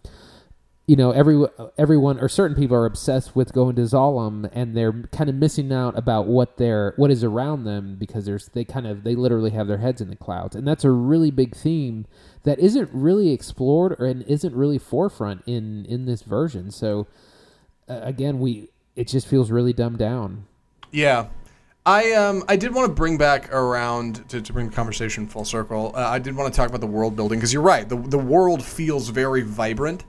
[0.87, 1.45] you know every
[1.77, 5.73] everyone or certain people are obsessed with going to Zalem, and they're kind of missing
[5.73, 9.51] out about what they're what is around them because there's they kind of they literally
[9.51, 12.07] have their heads in the clouds, and that's a really big theme
[12.45, 16.71] that isn't really explored or and isn't really forefront in in this version.
[16.71, 17.09] So
[17.89, 20.47] uh, again, we it just feels really dumbed down.
[20.91, 21.27] Yeah.
[21.87, 25.45] I um I did want to bring back around to, to bring the conversation full
[25.45, 25.93] circle.
[25.95, 27.89] Uh, I did want to talk about the world building because you're right.
[27.89, 30.05] The the world feels very vibrant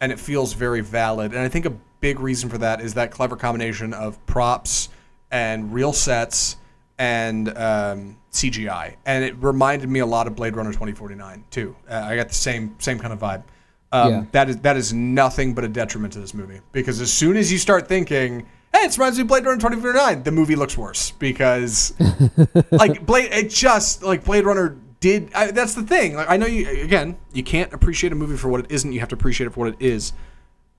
[0.00, 1.32] and it feels very valid.
[1.32, 4.90] And I think a big reason for that is that clever combination of props
[5.30, 6.56] and real sets
[6.98, 8.96] and um, CGI.
[9.06, 11.74] And it reminded me a lot of Blade Runner 2049 too.
[11.88, 13.44] Uh, I got the same same kind of vibe.
[13.90, 14.24] Um, Yeah.
[14.32, 17.50] That is that is nothing but a detriment to this movie because as soon as
[17.50, 21.10] you start thinking, "Hey, it reminds me of Blade Runner 2049," the movie looks worse
[21.12, 21.94] because
[22.70, 25.32] like Blade, it just like Blade Runner did.
[25.34, 26.14] I, that's the thing.
[26.14, 28.92] Like I know you again, you can't appreciate a movie for what it isn't.
[28.92, 30.12] You have to appreciate it for what it is.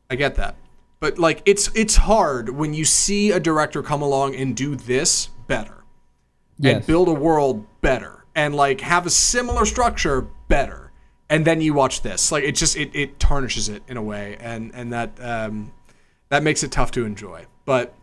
[0.09, 0.55] I get that,
[0.99, 5.27] but like it's it's hard when you see a director come along and do this
[5.47, 5.83] better
[6.63, 10.91] and build a world better and like have a similar structure better
[11.29, 14.37] and then you watch this like it just it, it tarnishes it in a way
[14.39, 15.71] and and that um
[16.29, 17.93] that makes it tough to enjoy but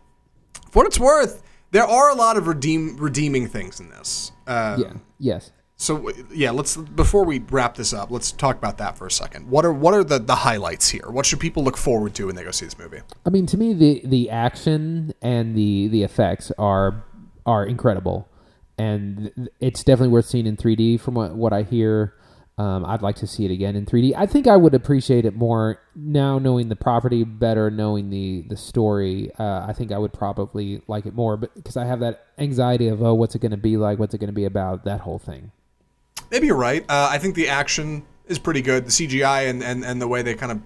[0.71, 4.81] for what it's worth there are a lot of redeem redeeming things in this um,
[4.81, 4.93] Yeah.
[5.19, 5.51] Yes.
[5.77, 9.49] so yeah let's before we wrap this up let's talk about that for a second
[9.49, 12.35] what are what are the the highlights here what should people look forward to when
[12.35, 16.03] they go see this movie I mean, to me, the the action and the the
[16.03, 17.03] effects are
[17.45, 18.27] are incredible,
[18.77, 20.99] and it's definitely worth seeing in 3D.
[20.99, 22.15] From what what I hear,
[22.61, 24.13] um, I'd like to see it again in 3D.
[24.15, 28.55] I think I would appreciate it more now, knowing the property better, knowing the the
[28.55, 29.31] story.
[29.39, 32.87] Uh, I think I would probably like it more, but because I have that anxiety
[32.87, 33.97] of oh, what's it going to be like?
[33.97, 34.85] What's it going to be about?
[34.85, 35.51] That whole thing.
[36.29, 36.83] Maybe you're right.
[36.87, 38.85] Uh, I think the action is pretty good.
[38.85, 40.61] The CGI and, and, and the way they kind of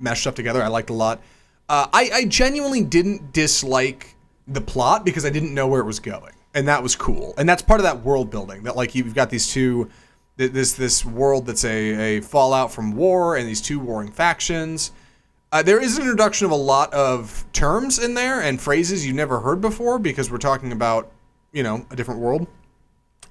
[0.00, 1.22] meshed up together, I liked a lot.
[1.68, 4.16] Uh, I, I genuinely didn't dislike
[4.48, 7.32] the plot because I didn't know where it was going, and that was cool.
[7.38, 8.64] And that's part of that world building.
[8.64, 9.88] That like you've got these two,
[10.36, 14.92] this this world that's a, a fallout from war, and these two warring factions.
[15.50, 19.14] Uh, there is an introduction of a lot of terms in there and phrases you've
[19.14, 21.12] never heard before because we're talking about
[21.52, 22.46] you know a different world.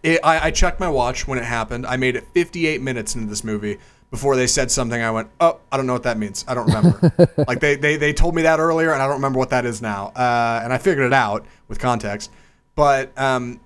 [0.03, 1.85] It, I, I checked my watch when it happened.
[1.85, 3.77] I made it 58 minutes into this movie
[4.09, 4.99] before they said something.
[5.01, 6.43] I went, oh, I don't know what that means.
[6.47, 7.33] I don't remember.
[7.47, 9.81] like they, they they told me that earlier, and I don't remember what that is
[9.81, 10.07] now.
[10.15, 12.31] Uh, and I figured it out with context.
[12.75, 13.59] But um,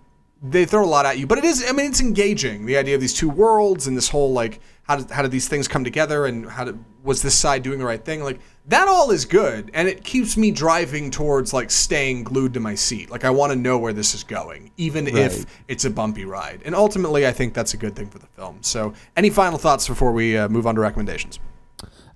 [0.44, 1.26] they throw a lot at you.
[1.28, 2.66] But it is, I mean, it's engaging.
[2.66, 5.48] The idea of these two worlds and this whole like, how did how did these
[5.48, 8.24] things come together, and how did was this side doing the right thing?
[8.24, 12.60] Like that all is good, and it keeps me driving towards like staying glued to
[12.60, 13.10] my seat.
[13.10, 15.16] Like I want to know where this is going, even Right.
[15.16, 16.62] if it's a bumpy ride.
[16.66, 18.60] And ultimately, I think that's a good thing for the film.
[18.62, 21.40] So, any final thoughts before we uh, move on to recommendations?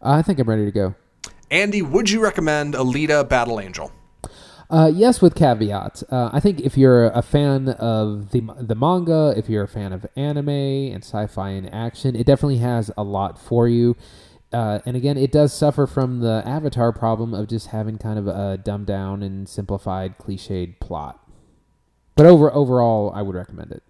[0.02, 0.94] I think I'm ready to go.
[1.52, 3.92] Andy, would you recommend Alita Battle Angel?
[4.70, 6.04] Uh, yes, with caveats.
[6.12, 9.94] Uh, I think if you're a fan of the the manga, if you're a fan
[9.94, 13.96] of anime and sci-fi and action, it definitely has a lot for you.
[14.54, 18.28] Uh, and again, it does suffer from the Avatar problem of just having kind of
[18.28, 21.20] a dumbed down and simplified, cliched plot.
[22.16, 23.84] But over overall, I would recommend it.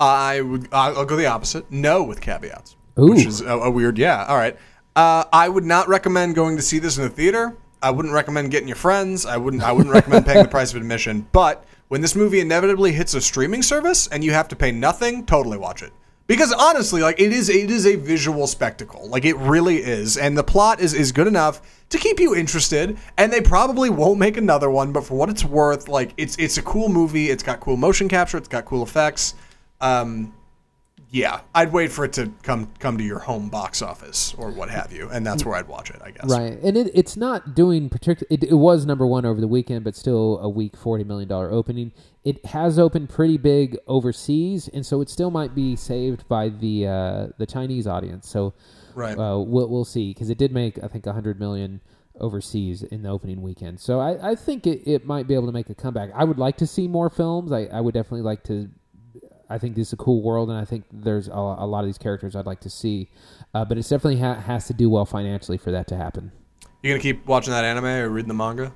[0.00, 0.68] I would.
[0.72, 1.70] I'll go the opposite.
[1.70, 2.76] No, with caveats.
[2.98, 3.10] Ooh.
[3.10, 3.98] Which is a, a weird.
[3.98, 4.24] Yeah.
[4.26, 4.56] All right.
[4.94, 7.56] Uh, I would not recommend going to see this in the theater.
[7.82, 9.26] I wouldn't recommend getting your friends.
[9.26, 9.62] I wouldn't.
[9.62, 11.26] I wouldn't recommend paying the price of admission.
[11.32, 15.26] But when this movie inevitably hits a streaming service and you have to pay nothing,
[15.26, 15.92] totally watch it.
[16.26, 19.08] Because honestly, like it is, it is a visual spectacle.
[19.08, 22.96] Like it really is, and the plot is is good enough to keep you interested.
[23.18, 26.58] And they probably won't make another one, but for what it's worth, like it's it's
[26.58, 27.28] a cool movie.
[27.28, 28.38] It's got cool motion capture.
[28.38, 29.34] It's got cool effects.
[29.80, 30.32] Um,
[31.14, 34.70] yeah, I'd wait for it to come come to your home box office or what
[34.70, 36.00] have you, and that's where I'd watch it.
[36.02, 36.24] I guess.
[36.24, 38.26] Right, and it, it's not doing particular.
[38.30, 41.50] It, it was number one over the weekend, but still a weak forty million dollar
[41.50, 41.92] opening.
[42.24, 46.86] It has opened pretty big overseas, and so it still might be saved by the
[46.86, 48.26] uh, the Chinese audience.
[48.26, 48.54] So,
[48.94, 49.12] Right.
[49.18, 51.82] uh, we'll we'll see because it did make I think hundred million
[52.20, 53.80] overseas in the opening weekend.
[53.80, 56.10] So I, I think it, it might be able to make a comeback.
[56.14, 57.52] I would like to see more films.
[57.52, 58.68] I, I would definitely like to
[59.52, 61.86] I think this is a cool world, and I think there's a, a lot of
[61.86, 63.08] these characters I'd like to see.
[63.54, 66.32] Uh, but it definitely ha- has to do well financially for that to happen.
[66.82, 68.72] You gonna keep watching that anime or reading the manga?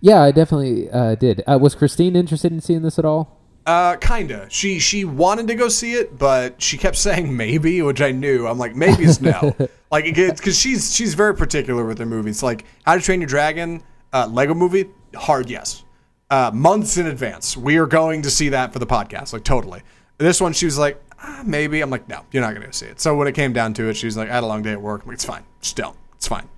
[0.00, 1.42] Yeah, I definitely uh, did.
[1.46, 3.40] Uh, was Christine interested in seeing this at all?
[3.66, 4.46] Uh, kinda.
[4.50, 8.46] She she wanted to go see it, but she kept saying maybe, which I knew.
[8.46, 9.56] I'm like, maybe it's no.
[9.90, 12.42] like, because she's she's very particular with her movies.
[12.42, 15.84] Like, How to Train Your Dragon, uh, Lego Movie, hard yes.
[16.30, 19.32] Uh, months in advance, we are going to see that for the podcast.
[19.32, 19.82] Like, totally.
[20.22, 21.80] This one, she was like, ah, maybe.
[21.80, 23.00] I'm like, no, you're not gonna go see it.
[23.00, 24.72] So when it came down to it, she was like, I had a long day
[24.72, 25.02] at work.
[25.02, 25.44] I'm like, it's fine.
[25.60, 25.96] Just don't.
[26.14, 26.48] It's fine.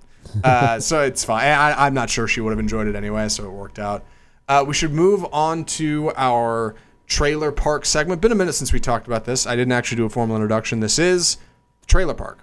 [0.43, 1.45] Uh, so it's fine.
[1.47, 4.05] I, I'm not sure she would have enjoyed it anyway, so it worked out.
[4.47, 6.75] Uh, we should move on to our
[7.07, 8.21] trailer park segment.
[8.21, 9.47] Been a minute since we talked about this.
[9.47, 10.79] I didn't actually do a formal introduction.
[10.79, 11.37] This is
[11.87, 12.39] trailer park.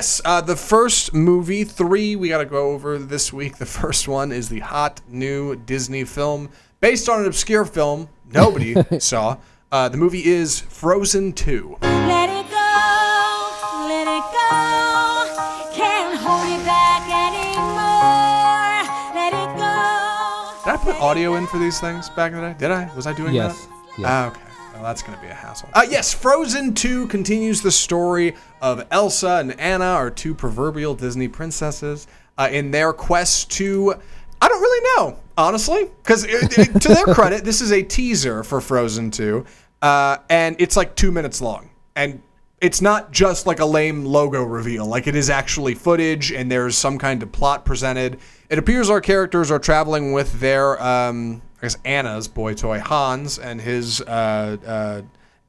[0.00, 3.58] Yes, uh, the first movie, three, we got to go over this week.
[3.58, 6.48] The first one is the hot new Disney film
[6.80, 9.36] based on an obscure film nobody saw.
[9.70, 11.76] Uh, the movie is Frozen 2.
[11.82, 15.76] Let it go, let it go.
[15.76, 18.80] Can't hold it back anymore.
[19.14, 20.64] Let it go.
[20.64, 22.54] Did I put audio in for these things back in the day?
[22.58, 22.90] Did I?
[22.96, 23.66] Was I doing Yes.
[23.66, 23.72] that?
[23.98, 24.06] Yes.
[24.08, 24.40] Ah, okay.
[24.80, 25.68] Well, that's going to be a hassle.
[25.74, 31.28] Uh, yes, Frozen 2 continues the story of Elsa and Anna, our two proverbial Disney
[31.28, 32.06] princesses,
[32.38, 33.94] uh, in their quest to.
[34.40, 39.10] I don't really know, honestly, because to their credit, this is a teaser for Frozen
[39.10, 39.44] 2,
[39.82, 41.68] uh, and it's like two minutes long.
[41.94, 42.22] And
[42.62, 44.86] it's not just like a lame logo reveal.
[44.86, 48.18] Like it is actually footage, and there's some kind of plot presented.
[48.48, 53.38] It appears our characters are traveling with their, um, I guess Anna's boy toy Hans
[53.38, 55.02] and his uh, uh,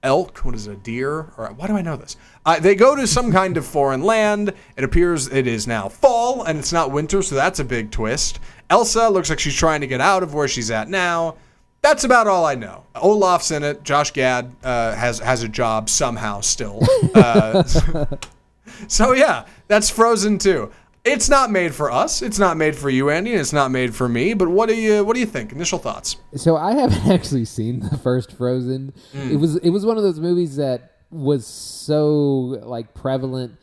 [0.04, 0.40] elk.
[0.40, 1.32] What is it, a deer?
[1.38, 2.18] Or why do I know this?
[2.46, 4.54] Uh, they go to some kind of foreign land.
[4.76, 8.40] It appears it is now fall, and it's not winter, so that's a big twist.
[8.70, 11.36] Elsa looks like she's trying to get out of where she's at now.
[11.82, 12.84] That's about all I know.
[12.96, 13.84] Olaf's in it.
[13.84, 16.82] Josh Gad uh, has has a job somehow still.
[17.16, 17.64] Uh,
[18.88, 20.72] so yeah, that's Frozen 2.
[21.04, 22.22] It's not made for us.
[22.22, 23.32] It's not made for you, Andy.
[23.32, 24.34] And it's not made for me.
[24.34, 25.52] But what do you what do you think?
[25.52, 26.18] Initial thoughts?
[26.36, 28.94] So I haven't actually seen the first Frozen.
[29.12, 29.32] Hmm.
[29.32, 33.58] It was it was one of those movies that was so like prevalent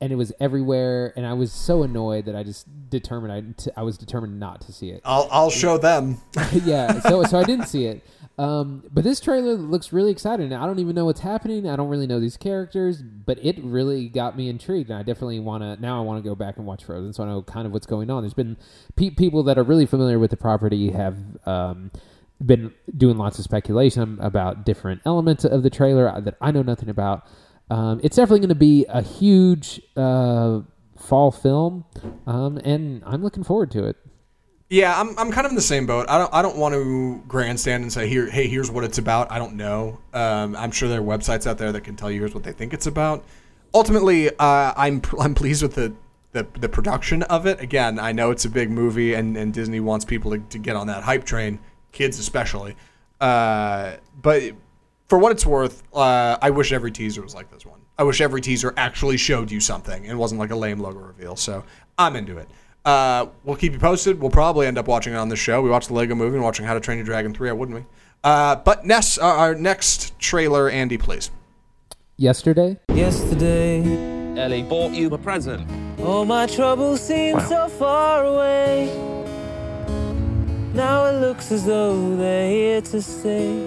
[0.00, 3.70] and it was everywhere and I was so annoyed that I just determined I, t-
[3.76, 5.02] I was determined not to see it.
[5.04, 6.18] I'll I'll show them.
[6.52, 8.02] yeah, so so I didn't see it.
[8.36, 10.52] Um, but this trailer looks really exciting.
[10.52, 11.68] I don't even know what's happening.
[11.68, 15.38] I don't really know these characters, but it really got me intrigued, and I definitely
[15.38, 15.80] want to.
[15.80, 17.86] Now I want to go back and watch Frozen, so I know kind of what's
[17.86, 18.22] going on.
[18.22, 18.56] There's been
[18.96, 21.16] pe- people that are really familiar with the property have
[21.46, 21.92] um,
[22.44, 26.88] been doing lots of speculation about different elements of the trailer that I know nothing
[26.88, 27.26] about.
[27.70, 30.60] Um, it's definitely going to be a huge uh,
[30.98, 31.84] fall film,
[32.26, 33.96] um, and I'm looking forward to it.
[34.74, 36.06] Yeah, I'm, I'm kind of in the same boat.
[36.08, 39.30] I don't I don't want to grandstand and say here hey here's what it's about.
[39.30, 40.00] I don't know.
[40.12, 42.50] Um, I'm sure there are websites out there that can tell you here's what they
[42.50, 43.24] think it's about.
[43.72, 45.94] Ultimately, uh, I'm I'm pleased with the,
[46.32, 47.60] the the production of it.
[47.60, 50.74] Again, I know it's a big movie and, and Disney wants people to, to get
[50.74, 51.60] on that hype train,
[51.92, 52.74] kids especially.
[53.20, 54.42] Uh, but
[55.06, 57.78] for what it's worth, uh, I wish every teaser was like this one.
[57.96, 61.36] I wish every teaser actually showed you something and wasn't like a lame logo reveal.
[61.36, 61.62] So
[61.96, 62.48] I'm into it.
[62.84, 64.20] Uh, we'll keep you posted.
[64.20, 65.62] We'll probably end up watching it on the show.
[65.62, 67.84] We watched the Lego Movie and watching How to Train Your Dragon 3, wouldn't we?
[68.22, 71.30] Uh, but next, uh, our next trailer, Andy, please.
[72.16, 72.78] Yesterday.
[72.90, 73.82] Yesterday,
[74.38, 75.68] Ellie bought you a present.
[76.00, 78.86] all my troubles seem so far away.
[80.74, 83.58] Now it looks as though they're here to stay.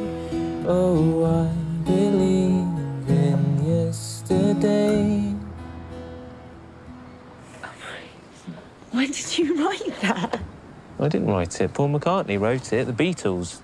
[0.68, 5.34] Oh, I believe in yesterday.
[8.98, 10.42] When did you write that?
[11.00, 11.72] I didn't write it.
[11.72, 12.88] Paul McCartney wrote it.
[12.88, 13.62] The Beatles.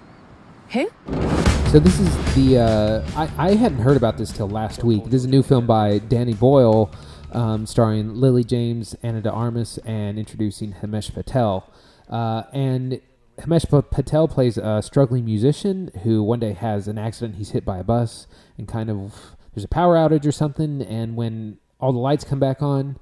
[0.69, 0.87] Who?
[1.71, 5.05] So this is the uh, I, I hadn't heard about this till last week.
[5.05, 6.91] This is a new film by Danny Boyle,
[7.31, 11.67] um, starring Lily James, Ana de Armas, and introducing Himesh Patel.
[12.07, 13.01] Uh, and
[13.39, 17.37] Himesh Patel plays a struggling musician who one day has an accident.
[17.37, 20.83] He's hit by a bus, and kind of there's a power outage or something.
[20.83, 22.99] And when all the lights come back on,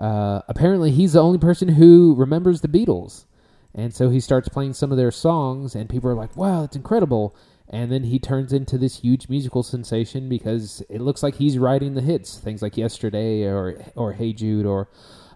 [0.00, 3.26] uh, apparently he's the only person who remembers the Beatles.
[3.72, 6.74] And so he starts playing some of their songs, and people are like, wow, that's
[6.74, 7.36] incredible.
[7.68, 11.94] And then he turns into this huge musical sensation because it looks like he's writing
[11.94, 14.88] the hits, things like Yesterday or, or Hey Jude or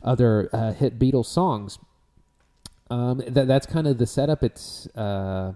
[0.02, 1.78] other uh, hit Beatles songs.
[2.90, 4.42] Um, that, that's kind of the setup.
[4.42, 5.52] It's, uh,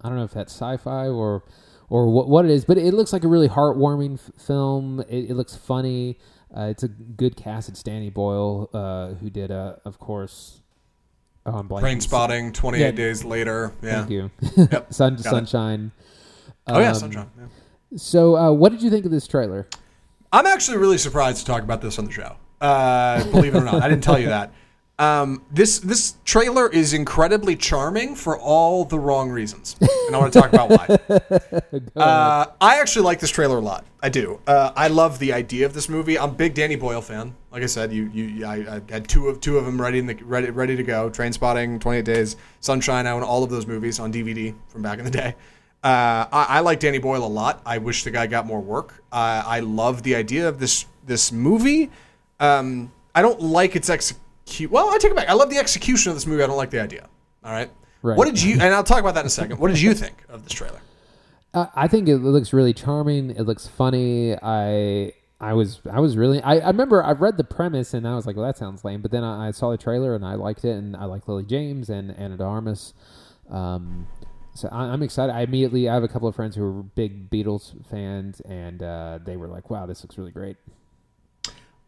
[0.00, 1.44] I don't know if that's sci fi or,
[1.88, 5.00] or what, what it is, but it looks like a really heartwarming f- film.
[5.08, 6.18] It, it looks funny.
[6.56, 7.68] Uh, it's a good cast.
[7.68, 10.62] It's Danny Boyle, uh, who did, uh, of course,
[11.46, 11.82] oh, I'm blanking.
[11.82, 12.90] Trainspotting, 28 Yeah.
[12.92, 13.72] days later.
[13.82, 13.90] Yeah.
[14.04, 14.30] Thank you.
[14.56, 15.20] Yep, Sun, it.
[15.20, 15.92] sunshine.
[16.66, 17.30] Oh, yeah, Um, Sunshine.
[17.38, 17.46] Yeah.
[17.96, 19.66] So, uh, what did you think of this trailer?
[20.32, 22.36] I'm actually really surprised to talk about this on the show.
[22.60, 24.52] Uh, believe it or not, I didn't tell you that.
[24.98, 30.32] Um, this this trailer is incredibly charming for all the wrong reasons, and I want
[30.32, 30.98] to talk about why.
[31.96, 33.84] Uh, I actually like this trailer a lot.
[34.02, 34.40] I do.
[34.46, 36.18] Uh, I love the idea of this movie.
[36.18, 37.34] I'm a big Danny Boyle fan.
[37.50, 40.06] Like I said, you you I, I had two of two of them ready in
[40.06, 41.10] the ready ready to go.
[41.10, 43.06] Trainspotting, 28 Days, Sunshine.
[43.06, 45.34] I own all of those movies on DVD from back in the day.
[45.82, 47.62] Uh, I, I like Danny Boyle a lot.
[47.64, 49.02] I wish the guy got more work.
[49.12, 51.90] Uh, I love the idea of this this movie.
[52.40, 53.90] Um, I don't like its
[54.48, 54.70] execute.
[54.70, 55.28] Well, I take it back.
[55.28, 56.42] I love the execution of this movie.
[56.42, 57.08] I don't like the idea.
[57.44, 57.70] All right.
[58.02, 58.16] Right.
[58.16, 58.54] What did you?
[58.54, 59.58] And I'll talk about that in a second.
[59.58, 60.80] What did you think of this trailer?
[61.52, 63.30] Uh, I think it looks really charming.
[63.30, 64.36] It looks funny.
[64.40, 68.14] I I was I was really I, I remember I read the premise and I
[68.14, 69.02] was like, well, that sounds lame.
[69.02, 71.44] But then I, I saw the trailer and I liked it, and I like Lily
[71.44, 72.94] James and Ana de Armas.
[73.50, 74.06] Um,
[74.54, 75.34] so I, I'm excited.
[75.34, 79.18] I immediately I have a couple of friends who are big Beatles fans, and uh,
[79.24, 80.56] they were like, wow, this looks really great.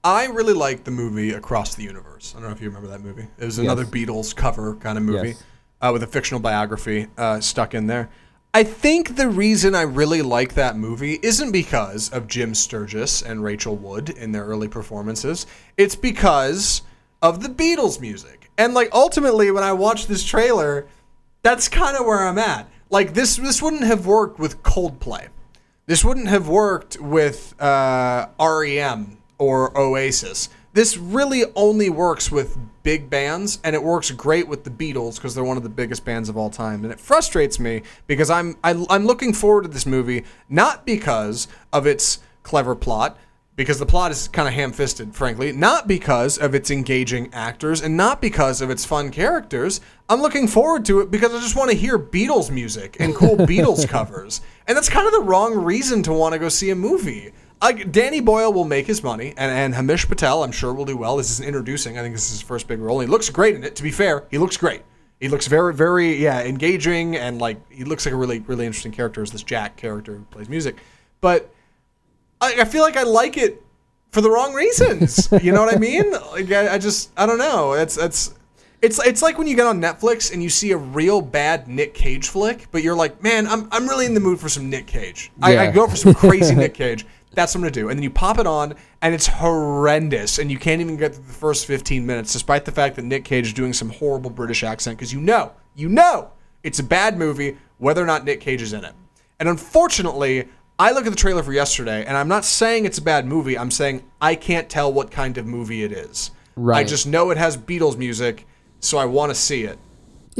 [0.02, 2.34] I really like the movie Across the Universe.
[2.34, 3.26] I don't know if you remember that movie.
[3.38, 3.90] It was another Yes.
[3.92, 5.42] Beatles cover kind of movie Yes.
[5.82, 8.08] uh, with a fictional biography uh, stuck in there.
[8.54, 13.44] I think the reason I really like that movie isn't because of Jim Sturgess and
[13.44, 15.46] Rachel Wood in their early performances.
[15.76, 16.82] It's because
[17.22, 18.50] of the Beatles music.
[18.58, 20.88] And like ultimately when I watch this trailer,
[21.42, 22.68] that's kind of where I'm at.
[22.88, 25.28] Like this this wouldn't have worked with Coldplay.
[25.86, 30.50] This wouldn't have worked with uh, REM or Oasis.
[30.72, 35.34] This really only works with big bands, and it works great with the Beatles because
[35.34, 36.84] they're one of the biggest bands of all time.
[36.84, 41.48] And it frustrates me because I'm I, I'm looking forward to this movie not because
[41.72, 43.18] of its clever plot,
[43.56, 45.52] because the plot is kind of ham-fisted, frankly.
[45.52, 49.80] Not because of its engaging actors, and not because of its fun characters.
[50.08, 53.36] I'm looking forward to it because I just want to hear Beatles music and cool
[53.38, 56.76] Beatles covers, and that's kind of the wrong reason to want to go see a
[56.76, 57.32] movie.
[57.90, 61.16] Danny Boyle will make his money, and, and Hamish Patel, I'm sure, will do well.
[61.16, 61.98] This is an introducing.
[61.98, 63.00] I think this is his first big role.
[63.00, 63.76] He looks great in it.
[63.76, 64.82] To be fair, he looks great.
[65.20, 68.92] He looks very, very, yeah, engaging, and like he looks like a really, really interesting
[68.92, 70.76] character as this Jack character who plays music.
[71.20, 71.52] But
[72.40, 73.62] I, I feel like I like it
[74.12, 75.28] for the wrong reasons.
[75.42, 76.10] you know what I mean?
[76.10, 77.74] Like I, I just I don't know.
[77.74, 78.34] It's it's
[78.80, 81.92] it's it's like when you get on Netflix and you see a real bad Nick
[81.92, 84.86] Cage flick, but you're like, man, I'm I'm really in the mood for some Nick
[84.86, 85.30] Cage.
[85.42, 87.04] I, I go for some crazy Nick Cage.
[87.32, 87.88] That's what I'm gonna do.
[87.88, 91.24] And then you pop it on, and it's horrendous, and you can't even get through
[91.24, 94.64] the first 15 minutes, despite the fact that Nick Cage is doing some horrible British
[94.64, 98.62] accent, because you know, you know, it's a bad movie, whether or not Nick Cage
[98.62, 98.94] is in it.
[99.38, 103.02] And unfortunately, I look at the trailer for yesterday, and I'm not saying it's a
[103.02, 103.56] bad movie.
[103.56, 106.30] I'm saying I can't tell what kind of movie it is.
[106.56, 106.78] Right.
[106.80, 108.46] I just know it has Beatles music,
[108.80, 109.78] so I want to see it.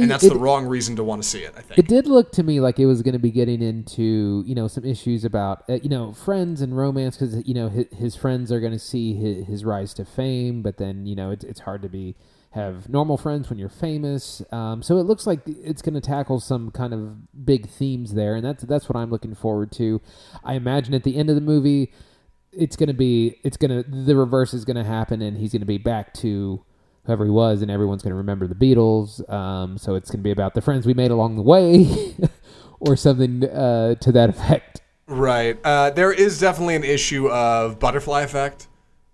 [0.01, 1.79] And that's it- the wrong reason to want to see it, I think.
[1.79, 4.67] It did look to me like it was going to be getting into you know
[4.67, 8.51] some issues about uh, you know friends and romance because you know his, his friends
[8.51, 11.61] are going to see his, his rise to fame, but then you know it's it's
[11.61, 12.15] hard to be
[12.51, 14.41] have normal friends when you're famous.
[14.51, 18.35] Um, so it looks like it's going to tackle some kind of big themes there,
[18.35, 20.01] and that's that's what I'm looking forward to.
[20.43, 21.93] I imagine at the end of the movie,
[22.51, 25.53] it's going to be it's going to the reverse is going to happen, and he's
[25.53, 26.63] going to be back to
[27.05, 29.27] whoever he was, and everyone's going to remember the Beatles.
[29.31, 32.15] Um, so it's going to be about the friends we made along the way,
[32.79, 34.81] or something uh, to that effect.
[35.07, 35.59] Right.
[35.63, 38.67] Uh, there is definitely an issue of butterfly effect.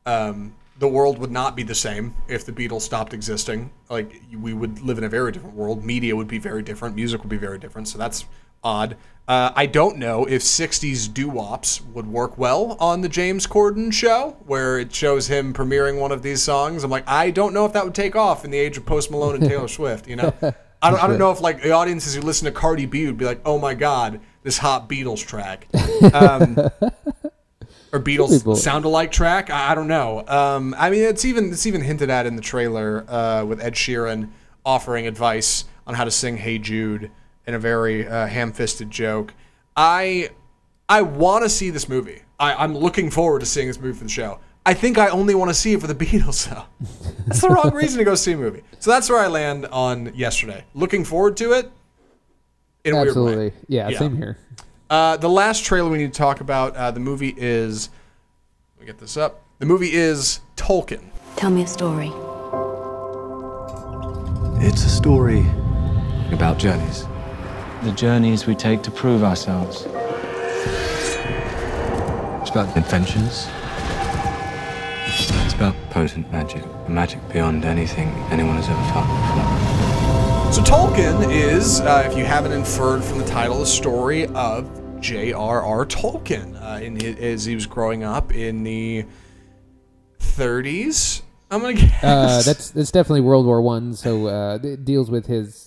[0.06, 3.72] Um, the world would not be the same if the Beatles stopped existing.
[3.90, 5.84] Like we would live in a very different world.
[5.84, 6.96] Media would be very different.
[6.96, 7.88] Music would be very different.
[7.88, 8.26] So that's
[8.64, 8.96] odd.
[9.28, 14.38] Uh, I don't know if '60s doo-wops would work well on the James Corden show,
[14.46, 16.84] where it shows him premiering one of these songs.
[16.84, 19.12] I'm like, I don't know if that would take off in the age of Post
[19.12, 20.08] Malone and Taylor Swift.
[20.08, 20.34] You know,
[20.82, 23.18] I don't, I don't know if like the audiences who listen to Cardi B would
[23.18, 25.68] be like, oh my god, this hot Beatles track.
[26.14, 26.58] Um,
[27.92, 29.50] or Beatles sound alike track.
[29.50, 30.24] I, I don't know.
[30.26, 33.74] Um, I mean, it's even it's even hinted at in the trailer uh, with Ed
[33.74, 34.30] Sheeran
[34.66, 37.12] offering advice on how to sing "Hey Jude"
[37.48, 39.34] in a very uh, ham-fisted joke.
[39.76, 40.30] I
[40.90, 42.22] I want to see this movie.
[42.40, 44.40] I, I'm looking forward to seeing this movie for the show.
[44.66, 46.64] I think I only want to see it for the Beatles, though.
[47.26, 48.64] That's the wrong reason to go see a movie.
[48.80, 50.64] So that's where I land on yesterday.
[50.74, 51.72] Looking forward to it.
[52.84, 53.10] In a weird way.
[53.10, 53.54] Absolutely.
[53.68, 54.00] Yeah, Yeah.
[54.00, 54.38] same here.
[54.90, 56.76] Uh, the last trailer we need to talk about.
[56.76, 57.90] Uh, the movie is.
[58.76, 59.44] Let me get this up.
[59.60, 61.10] The movie is Tolkien.
[61.36, 62.12] Tell me a story.
[64.66, 65.46] It's a story
[66.32, 67.06] about journeys.
[67.84, 69.86] The journeys we take to prove ourselves.
[72.42, 73.48] It's about adventures.
[75.06, 80.54] It's about potent magic, magic beyond anything anyone has ever felt before.
[80.54, 84.70] So Tolkien is, uh, if you haven't inferred from the title, the story of
[85.00, 85.86] J.R.R.
[85.86, 86.56] Tolkien.
[86.62, 89.06] Uh, in his, as he was growing up in the
[90.20, 91.22] 30s,
[91.52, 92.04] I'm gonna guess.
[92.04, 93.94] Uh, that's that's definitely World War One.
[93.94, 95.67] So uh, it deals with his.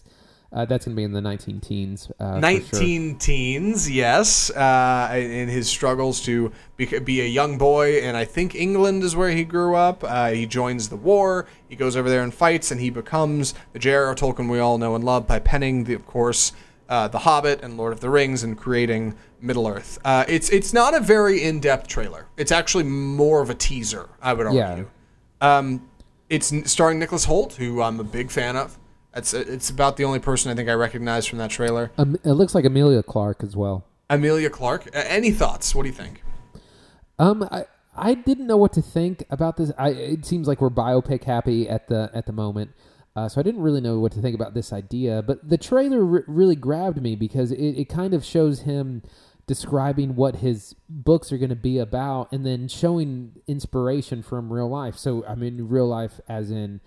[0.53, 2.11] Uh, that's going to be in the 19 teens.
[2.19, 2.41] Uh, for sure.
[2.41, 8.25] 19 teens, yes, uh, in his struggles to be, be a young boy, and I
[8.25, 10.03] think England is where he grew up.
[10.03, 13.79] Uh, he joins the war, he goes over there and fights, and he becomes the
[13.79, 14.15] J.R.R.
[14.17, 16.53] Tolkien we all know and love by penning, the, of course,
[16.89, 20.01] uh, The Hobbit and Lord of the Rings, and creating Middle Earth.
[20.05, 22.27] Uh, it's it's not a very in depth trailer.
[22.37, 24.69] It's actually more of a teaser, I would Yeah.
[24.71, 24.91] argue.
[25.41, 25.89] Um,
[26.29, 28.77] it's starring Nicholas Hoult, who I'm a big fan of.
[29.15, 31.91] It's it's about the only person I think I recognize from that trailer.
[31.99, 33.85] Um, it looks like Amelia Clark as well.
[34.09, 34.87] Amelia Clark.
[34.89, 35.75] A- any thoughts?
[35.75, 36.23] What do you think?
[37.19, 37.65] Um, I
[37.97, 39.73] I didn't know what to think about this.
[39.77, 42.71] I it seems like we're biopic happy at the at the moment.
[43.17, 46.05] Uh, so I didn't really know what to think about this idea, but the trailer
[46.05, 49.03] re- really grabbed me because it, it kind of shows him
[49.49, 54.69] describing what his books are going to be about and then showing inspiration from real
[54.69, 54.97] life.
[54.97, 56.81] So I mean real life as in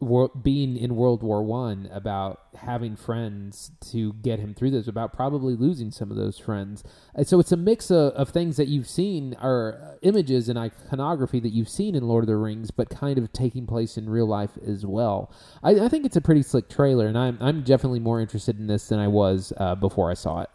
[0.00, 5.12] wor- being in World War One about having friends to get him through this, about
[5.12, 6.84] probably losing some of those friends.
[7.14, 11.40] And so it's a mix of, of things that you've seen, or images and iconography
[11.40, 14.26] that you've seen in Lord of the Rings, but kind of taking place in real
[14.26, 15.32] life as well.
[15.62, 18.66] I, I think it's a pretty slick trailer, and I'm I'm definitely more interested in
[18.66, 20.50] this than I was uh, before I saw it.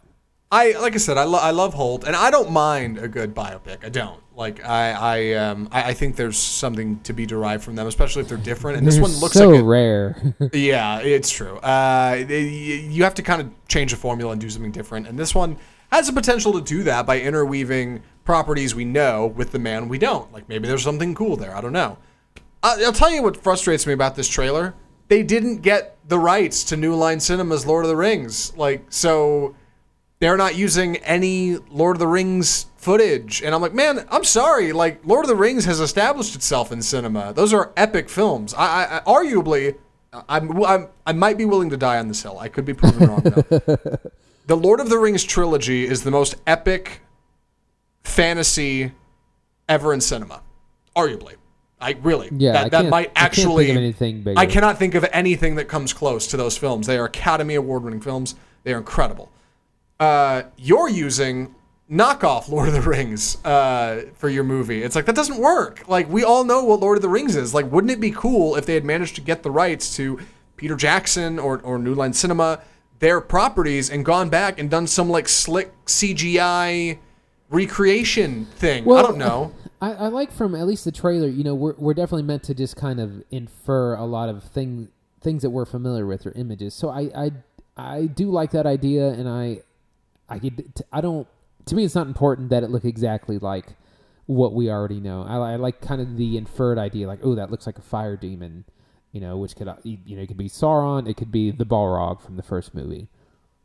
[0.51, 3.33] I like I said, I, lo- I love Hoult, and I don't mind a good
[3.33, 3.83] biopic.
[3.83, 4.63] I don't like.
[4.65, 8.27] I I um I, I think there's something to be derived from them, especially if
[8.29, 8.77] they're different.
[8.77, 10.33] And this They're one looks so like it, rare.
[10.53, 11.57] Yeah, it's true.
[11.57, 15.07] Uh, they- you have to kind of change the formula and do something different.
[15.07, 15.57] And this one
[15.91, 19.97] has the potential to do that by interweaving properties we know with the man we
[19.97, 20.31] don't.
[20.33, 21.55] Like maybe there's something cool there.
[21.55, 21.97] I don't know.
[22.63, 24.73] I- I'll tell you what frustrates me about this trailer.
[25.09, 28.55] They didn't get the rights to New Line Cinema's Lord of the Rings.
[28.57, 29.53] Like, so
[30.23, 33.41] they're not using any Lord of the Rings footage.
[33.43, 34.71] And I'm like, man, I'm sorry.
[34.71, 37.33] Like, Lord of the Rings has established itself in cinema.
[37.33, 38.53] Those are epic films.
[38.53, 39.75] I, I, I arguably,
[40.29, 42.39] I'm, I'm, I might be willing to die on this hill.
[42.39, 43.41] I could be proven wrong, though.
[44.47, 47.01] the Lord of the Rings trilogy is the most epic
[48.05, 48.93] fantasy
[49.67, 50.41] ever in cinema.
[50.95, 51.33] Arguably.
[51.81, 52.29] I really.
[52.31, 53.65] Yeah, that, I that might I actually.
[54.23, 54.39] bigger.
[54.39, 56.87] I cannot think of anything that comes close to those films.
[56.87, 58.35] They are Academy Award winning films.
[58.63, 59.29] They are incredible.
[60.03, 61.55] Uh, you're using
[61.89, 64.83] knockoff Lord of the Rings uh, for your movie.
[64.83, 65.87] It's like that doesn't work.
[65.87, 67.53] Like we all know what Lord of the Rings is.
[67.53, 70.19] Like, wouldn't it be cool if they had managed to get the rights to
[70.57, 72.59] Peter Jackson or or New Line Cinema,
[72.99, 76.99] their properties, and gone back and done some like slick CGI
[77.49, 78.83] recreation thing?
[78.83, 79.53] Well, I don't know.
[79.81, 81.29] I, I like from at least the trailer.
[81.29, 84.89] You know, we're we're definitely meant to just kind of infer a lot of things
[85.21, 86.73] things that we're familiar with or images.
[86.73, 87.31] So I I
[87.77, 89.61] I do like that idea, and I
[90.91, 91.27] I don't.
[91.65, 93.67] To me, it's not important that it look exactly like
[94.25, 95.23] what we already know.
[95.23, 98.17] I, I like kind of the inferred idea, like oh, that looks like a fire
[98.17, 98.65] demon.
[99.11, 101.65] You know, which could uh, you know it could be Sauron, it could be the
[101.65, 103.09] Balrog from the first movie.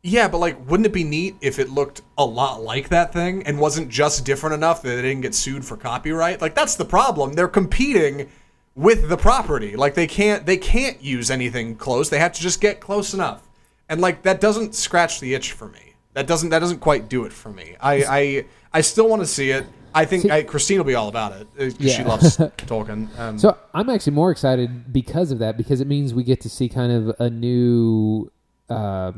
[0.01, 3.43] Yeah, but like, wouldn't it be neat if it looked a lot like that thing
[3.43, 6.39] and wasn't just different enough that they didn't get sued for copyright?
[6.39, 7.33] Like, that's the problem.
[7.33, 8.29] They're competing
[8.75, 9.75] with the property.
[9.75, 12.09] Like, they can't they can't use anything close.
[12.09, 13.49] They have to just get close enough.
[13.89, 15.88] And like, that doesn't scratch the itch for me.
[16.19, 17.75] That doesn't that doesn't quite do it for me.
[17.79, 19.65] I I, I still want to see it.
[19.95, 21.47] I think See- I, Christine will be all about it.
[21.57, 22.37] uh, 'cause She loves
[22.71, 23.07] Tolkien.
[23.17, 26.49] Um, So I'm actually more excited because of that because it means we get to
[26.49, 28.29] see kind of a new
[28.69, 29.13] uh,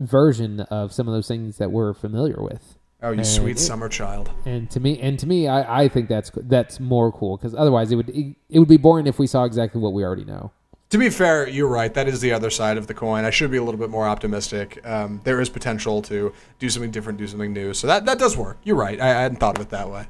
[0.00, 2.78] version of some of those things that we're familiar with.
[3.02, 4.30] oh, you And sweet it- summer child.
[4.46, 7.92] And to me, and to me, I, I think that's that's more cool because otherwise
[7.92, 10.50] it would it, it would be boring if we saw exactly what we already know.
[10.90, 11.92] To be fair, you're right.
[11.92, 13.24] That is the other side of the coin.
[13.26, 14.84] I should be a little bit more optimistic.
[14.86, 17.74] Um, there is potential to do something different, do something new.
[17.74, 18.56] So that, that does work.
[18.64, 18.98] You're right.
[18.98, 20.06] I, I hadn't thought of it that way.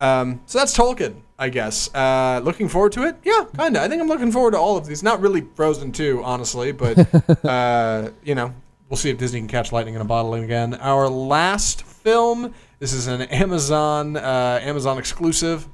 [0.00, 1.92] Um, so that's Tolkien, I guess.
[1.94, 3.16] Uh, looking forward to it?
[3.24, 3.82] Yeah, kind of.
[3.82, 5.02] I think I'm looking forward to all of these.
[5.02, 8.54] Not really Frozen 2, honestly, but, uh, you know,
[8.90, 10.74] we'll see if Disney can catch lightning in a bottle again.
[10.74, 15.66] Our last film, this is an Amazon, uh, Amazon exclusive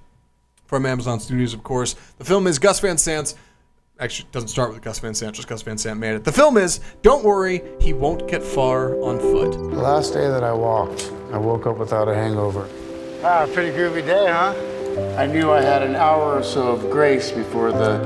[0.67, 1.97] from Amazon Studios, of course.
[2.19, 3.35] The film is Gus Van Sant's
[4.05, 6.25] actually doesn't start with Gus Van Sant, just Gus Van Sant made it.
[6.25, 9.53] The film is Don't Worry, He Won't Get Far on Foot.
[9.53, 12.69] The last day that I walked, I woke up without a hangover.
[13.23, 14.55] Ah, pretty groovy day, huh?
[15.19, 17.97] I knew I had an hour or so of grace before the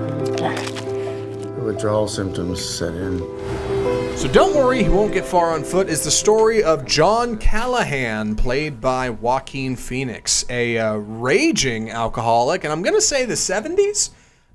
[1.56, 3.18] The withdrawal symptoms set in.
[4.16, 8.36] So Don't Worry, He Won't Get Far on Foot is the story of John Callahan,
[8.36, 14.10] played by Joaquin Phoenix, a uh, raging alcoholic, and I'm going to say the 70s.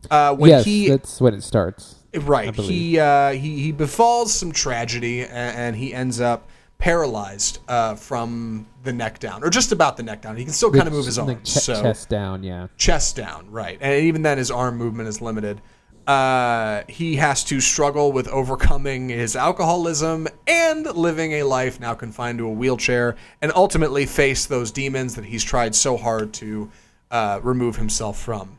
[0.09, 1.95] Uh, when yes, he that's when it starts.
[2.13, 2.53] Right.
[2.55, 6.47] He, uh, he he befalls some tragedy and, and he ends up
[6.77, 10.35] paralyzed uh, from the neck down, or just about the neck down.
[10.35, 11.53] He can still kind of move his arms.
[11.53, 12.67] che- so chest down, yeah.
[12.77, 13.77] chest down, right?
[13.79, 15.61] And even then, his arm movement is limited.
[16.05, 22.39] Uh, he has to struggle with overcoming his alcoholism and living a life now confined
[22.39, 26.69] to a wheelchair, and ultimately face those demons that he's tried so hard to
[27.09, 28.57] uh, remove himself from.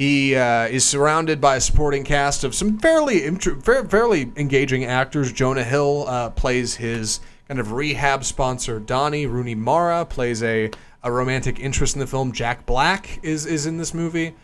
[0.00, 5.30] He uh, is surrounded by a supporting cast of some fairly fairly engaging actors.
[5.30, 9.26] Jonah Hill uh, plays his kind of rehab sponsor Donnie.
[9.26, 10.70] Rooney Mara plays a,
[11.02, 12.32] a romantic interest in the film.
[12.32, 14.34] Jack Black is is in this movie.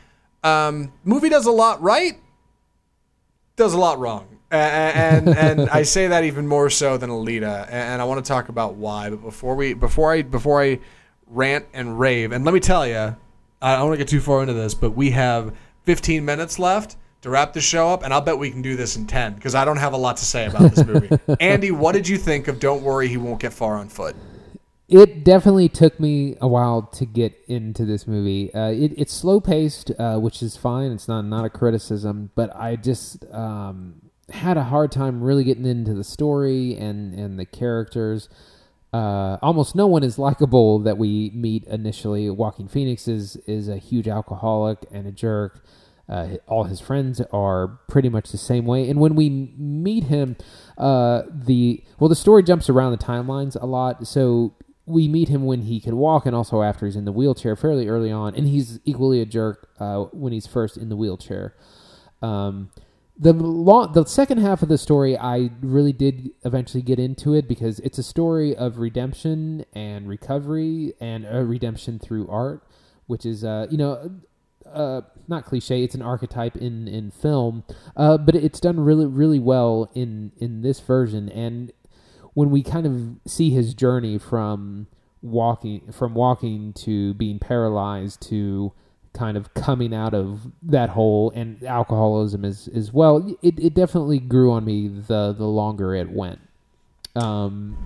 [0.45, 2.21] Um, movie does a lot right,
[3.57, 4.29] does a lot wrong.
[4.53, 8.05] A- a- And and I say that even more so than Alita, and and I
[8.05, 9.09] want to talk about why.
[9.09, 10.81] But before we before I before I
[11.27, 13.17] rant and rave, and let me tell you,
[13.61, 16.97] I don't want to get too far into this, but we have 15 minutes left
[17.23, 19.55] to wrap the show up, and I'll bet we can do this in 10 because
[19.55, 21.11] I don't have a lot to say about this movie.
[21.41, 24.15] Andy, what did you think of Don't Worry, He Won't Get Far on Foot?
[24.89, 28.55] It definitely took me a while to get into this movie.
[28.55, 30.93] Uh, it, it's slow paced, uh, which is fine.
[30.93, 34.01] It's not not a criticism, but I just um,
[34.31, 38.29] had a hard time really getting into the story and and the characters.
[38.97, 42.31] Uh, almost no one is likable that we meet initially.
[42.31, 45.63] Joaquin Phoenix is is a huge alcoholic and a jerk.
[46.09, 48.89] Uh, all his friends are pretty much the same way.
[48.89, 49.29] And when we
[49.59, 50.37] meet him,
[50.79, 54.07] uh, the well, the story jumps around the timelines a lot.
[54.07, 54.55] So
[54.87, 57.89] we meet him when he can walk, and also after he's in the wheelchair fairly
[57.89, 61.55] early on, and he's equally a jerk uh, when he's first in the wheelchair.
[62.23, 62.71] Um,
[63.19, 67.49] the long, the second half of the story, I really did eventually get into it
[67.49, 72.63] because it's a story of redemption and recovery and a redemption through art,
[73.07, 74.11] which is, uh, you know,
[74.71, 75.83] uh, not cliche.
[75.83, 77.65] It's an archetype in in film,
[77.97, 81.29] uh, but it's done really really well in in this version.
[81.31, 81.73] And
[82.35, 84.89] when we kind of see his journey from
[85.23, 88.73] walking from walking to being paralyzed to
[89.17, 94.19] kind of coming out of that hole and alcoholism as as well it, it definitely
[94.19, 96.39] grew on me the the longer it went
[97.15, 97.77] um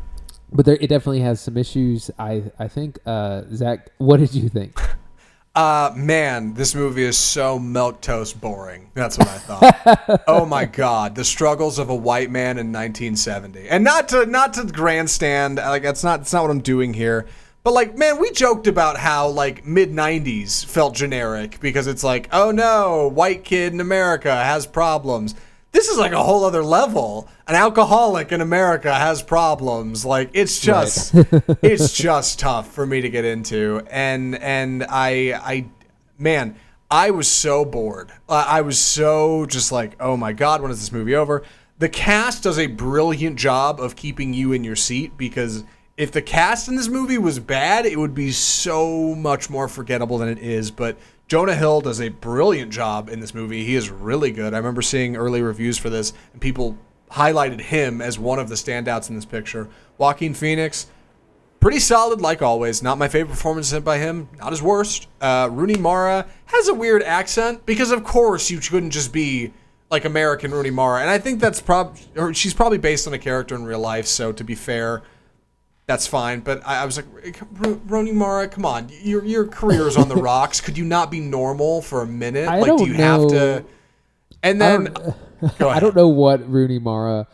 [0.53, 4.49] but there it definitely has some issues i i think uh zach what did you
[4.49, 4.78] think
[5.55, 8.89] Uh, man, this movie is so milk toast boring.
[8.95, 10.22] That's what I thought.
[10.28, 14.55] oh my god, the struggles of a white man in 1970, and not to not
[14.55, 15.57] to grandstand.
[15.57, 17.26] Like that's not that's not what I'm doing here.
[17.63, 22.29] But like, man, we joked about how like mid 90s felt generic because it's like,
[22.33, 25.35] oh no, white kid in America has problems.
[25.73, 27.29] This is like a whole other level.
[27.47, 30.05] An alcoholic in America has problems.
[30.05, 31.15] Like it's just
[31.63, 33.83] it's just tough for me to get into.
[33.91, 35.67] And and I I
[36.19, 36.57] man,
[36.91, 38.11] I was so bored.
[38.29, 41.45] I was so just like, oh my god, when is this movie over?
[41.79, 45.65] The cast does a brilliant job of keeping you in your seat because
[46.01, 50.16] if the cast in this movie was bad, it would be so much more forgettable
[50.16, 50.70] than it is.
[50.70, 50.96] But
[51.28, 53.66] Jonah Hill does a brilliant job in this movie.
[53.66, 54.55] He is really good.
[54.55, 56.78] I remember seeing early reviews for this, and people
[57.11, 59.68] highlighted him as one of the standouts in this picture.
[59.98, 60.86] Joaquin Phoenix,
[61.61, 62.82] pretty solid like always.
[62.82, 64.30] Not my favorite performance by him.
[64.38, 65.07] Not his worst.
[65.20, 69.53] Uh, Rooney Mara has a weird accent because, of course, you couldn't just be
[69.90, 73.55] like American Rooney Mara, and I think that's probably, she's probably based on a character
[73.55, 74.07] in real life.
[74.07, 75.03] So to be fair,
[75.91, 76.38] that's fine.
[76.41, 77.07] But I, I was like,
[77.66, 80.61] "R- Rooney Mara, come on, your your career is on the rocks.
[80.61, 82.49] Could you not be normal for a minute?
[82.49, 83.34] I like, don't do you have to?
[83.34, 83.64] know-
[84.45, 87.26] And I then, don't- go I don't know what Rooney Mara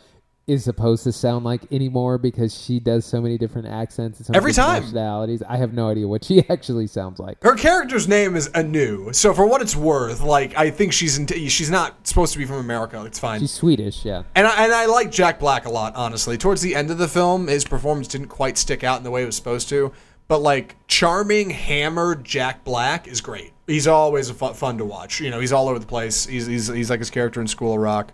[0.47, 4.33] is supposed to sound like anymore because she does so many different accents and so
[4.33, 4.81] Every time.
[4.81, 5.43] nationalities.
[5.47, 7.43] I have no idea what she actually sounds like.
[7.43, 11.27] Her character's name is Anu, so for what it's worth, like I think she's in
[11.27, 13.03] she's not supposed to be from America.
[13.05, 13.41] It's fine.
[13.41, 14.23] She's Swedish, yeah.
[14.35, 16.37] And I, and I like Jack Black a lot, honestly.
[16.37, 19.23] Towards the end of the film, his performance didn't quite stick out in the way
[19.23, 19.91] it was supposed to.
[20.29, 23.51] But like charming, hammered Jack Black is great.
[23.65, 25.19] He's always a fu- fun to watch.
[25.19, 26.25] You know, he's all over the place.
[26.25, 28.11] He's he's, he's like his character in School of Rock.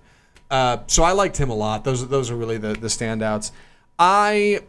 [0.54, 1.84] Uh, so I liked him a lot.
[1.84, 3.50] Those those are really the the standouts.
[3.98, 4.60] I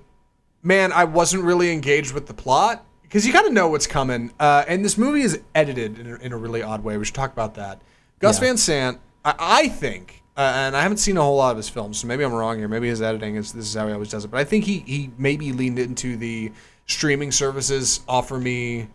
[0.63, 4.33] man, I wasn't really engaged with the plot because you kind of know what's coming.
[4.41, 6.97] Uh, and this movie is edited in a, in a really odd way.
[6.97, 7.83] We should talk about that.
[8.19, 8.47] Gus Yeah.
[8.47, 11.69] Van Sant, I, I think, uh, and I haven't seen a whole lot of his
[11.69, 12.67] films, so maybe I'm wrong here.
[12.67, 14.31] Maybe his editing is this is how he always does it.
[14.31, 16.51] But I think he he maybe leaned into the
[16.87, 18.89] streaming services offer me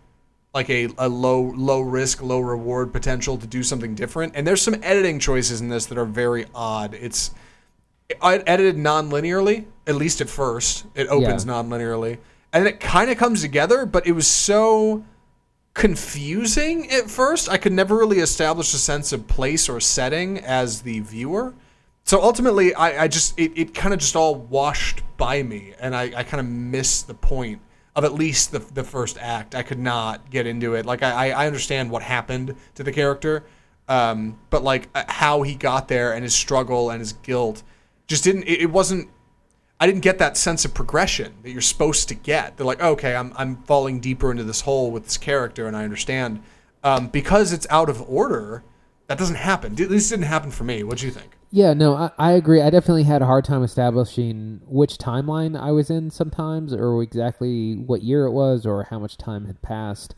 [0.54, 4.34] like a, a low low risk low reward potential to do something different.
[4.36, 6.94] And there's some editing choices in this that are very odd.
[6.96, 7.32] It's
[8.22, 10.86] I edited non-linearly at least at first.
[10.96, 11.52] It opens Yeah.
[11.54, 12.18] non-linearly.
[12.52, 15.04] And it kind of comes together but it was so
[15.76, 17.48] confusing at first.
[17.50, 21.54] I could never really establish a sense of place or setting as the viewer.
[22.04, 25.96] So ultimately i, I just it, it kind of just all washed by me and
[25.96, 27.62] i, I kind of missed the point
[27.96, 31.32] of at least the, the first act i could not get into it like i,
[31.32, 33.44] I understand what happened to the character
[33.88, 37.64] um, but like uh, how he got there and his struggle and his guilt
[38.08, 39.10] just didn't it, it wasn't
[39.80, 42.58] I didn't get that sense of progression that you're supposed to get.
[42.58, 45.86] They're like, okay, I'm, I'm falling deeper into this hole with this character, and I
[45.86, 46.44] understand.
[46.84, 48.64] Um, because it's out of order,
[49.08, 49.82] that doesn't happen.
[49.82, 50.84] At least didn't happen for me.
[50.84, 51.38] What do you think?
[51.52, 52.62] Yeah, no, I, I agree.
[52.62, 57.76] I definitely had a hard time establishing which timeline I was in sometimes, or exactly
[57.76, 60.14] what year it was, or how much time had passed.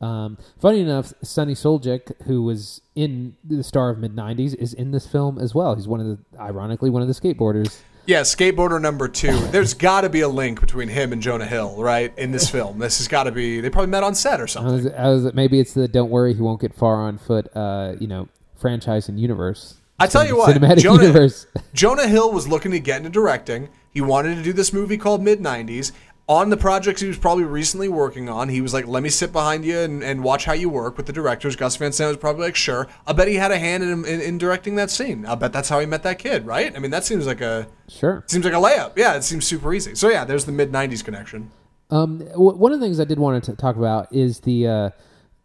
[0.00, 4.92] Um, funny enough, Sunny Suljic, who was in the star of mid '90s, is in
[4.92, 5.74] this film as well.
[5.74, 7.80] He's one of the, ironically, one of the skateboarders.
[8.06, 9.36] Yeah, skateboarder number two.
[9.48, 12.16] There's got to be a link between him and Jonah Hill, right?
[12.16, 13.60] In this film, this has got to be.
[13.60, 14.72] They probably met on set or I something.
[14.84, 17.96] was, I was, maybe it's the "Don't worry, he won't get far on foot." Uh,
[17.98, 19.77] you know, franchise and universe.
[19.98, 21.46] I tell you what, cinematic Jonah, universe.
[21.74, 23.68] Jonah Hill was looking to get into directing.
[23.90, 25.92] He wanted to do this movie called Mid 90s.
[26.28, 29.32] On the projects he was probably recently working on, he was like, let me sit
[29.32, 31.56] behind you and, and watch how you work with the directors.
[31.56, 32.86] Gus Van Sant was probably like, sure.
[33.06, 35.24] I bet he had a hand in, in, in directing that scene.
[35.24, 36.76] I bet that's how he met that kid, right?
[36.76, 38.24] I mean, that seems like a Sure.
[38.26, 38.92] seems like a layup.
[38.98, 39.94] Yeah, it seems super easy.
[39.94, 41.50] So yeah, there's the mid 90s connection.
[41.90, 44.90] Um, w- one of the things I did want to talk about is the uh,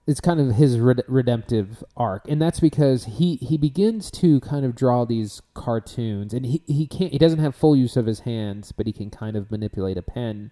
[0.06, 4.66] it's kind of his red- redemptive arc, and that's because he he begins to kind
[4.66, 8.22] of draw these cartoons, and he he can't he doesn't have full use of his
[8.22, 10.52] hands, but he can kind of manipulate a pen,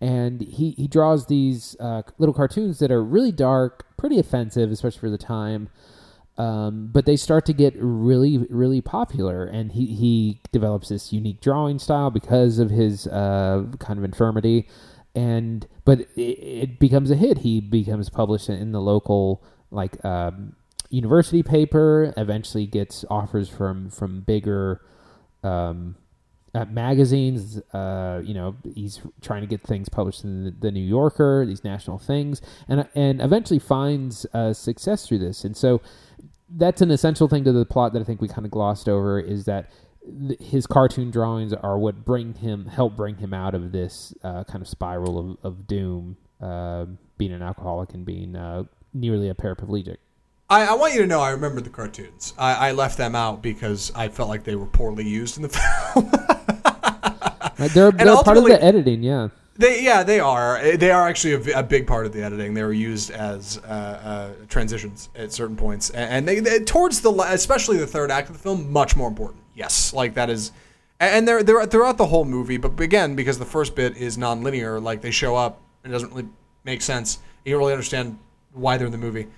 [0.00, 5.00] and he he draws these uh, little cartoons that are really dark, pretty offensive, especially
[5.00, 5.68] for the time.
[6.38, 11.42] Um, but they start to get really, really popular, and he, he develops this unique
[11.42, 14.66] drawing style because of his uh, kind of infirmity,
[15.14, 17.38] and but it, it becomes a hit.
[17.38, 20.56] He becomes published in the local like um,
[20.90, 22.12] university paper.
[22.16, 24.80] Eventually, gets offers from from bigger
[25.42, 25.96] um,
[26.54, 27.58] uh, magazines.
[27.72, 31.64] Uh, you know, he's trying to get things published in the, the New Yorker, these
[31.64, 35.44] national things, and and eventually finds uh, success through this.
[35.44, 35.80] And so
[36.54, 39.18] that's an essential thing to the plot that I think we kind of glossed over
[39.18, 39.82] is that th-
[40.40, 44.62] his cartoon drawings are what bring him help bring him out of this uh, kind
[44.62, 46.86] of spiral of, of doom, uh,
[47.18, 49.96] being an alcoholic and being uh, nearly a paraplegic.
[50.50, 52.34] I, I want you to know I remember the cartoons.
[52.36, 55.48] I, I left them out because I felt like they were poorly used in the
[55.94, 56.10] film.
[57.58, 59.28] Uh, they're they're part of the editing, yeah.
[59.56, 62.54] They yeah they are Eh, they are actually a big part of the editing.
[62.54, 67.12] They were used as uh, uh, transitions at certain points, and they, they towards the
[67.28, 69.41] especially the third act of the film much more important.
[69.54, 70.52] Yes, like that is,
[70.98, 72.56] and they're they're throughout the whole movie.
[72.56, 76.28] But again, because the first bit is non-linear, like they show up, it doesn't really
[76.64, 77.18] make sense.
[77.44, 78.18] You don't really understand
[78.52, 79.28] why they're in the movie,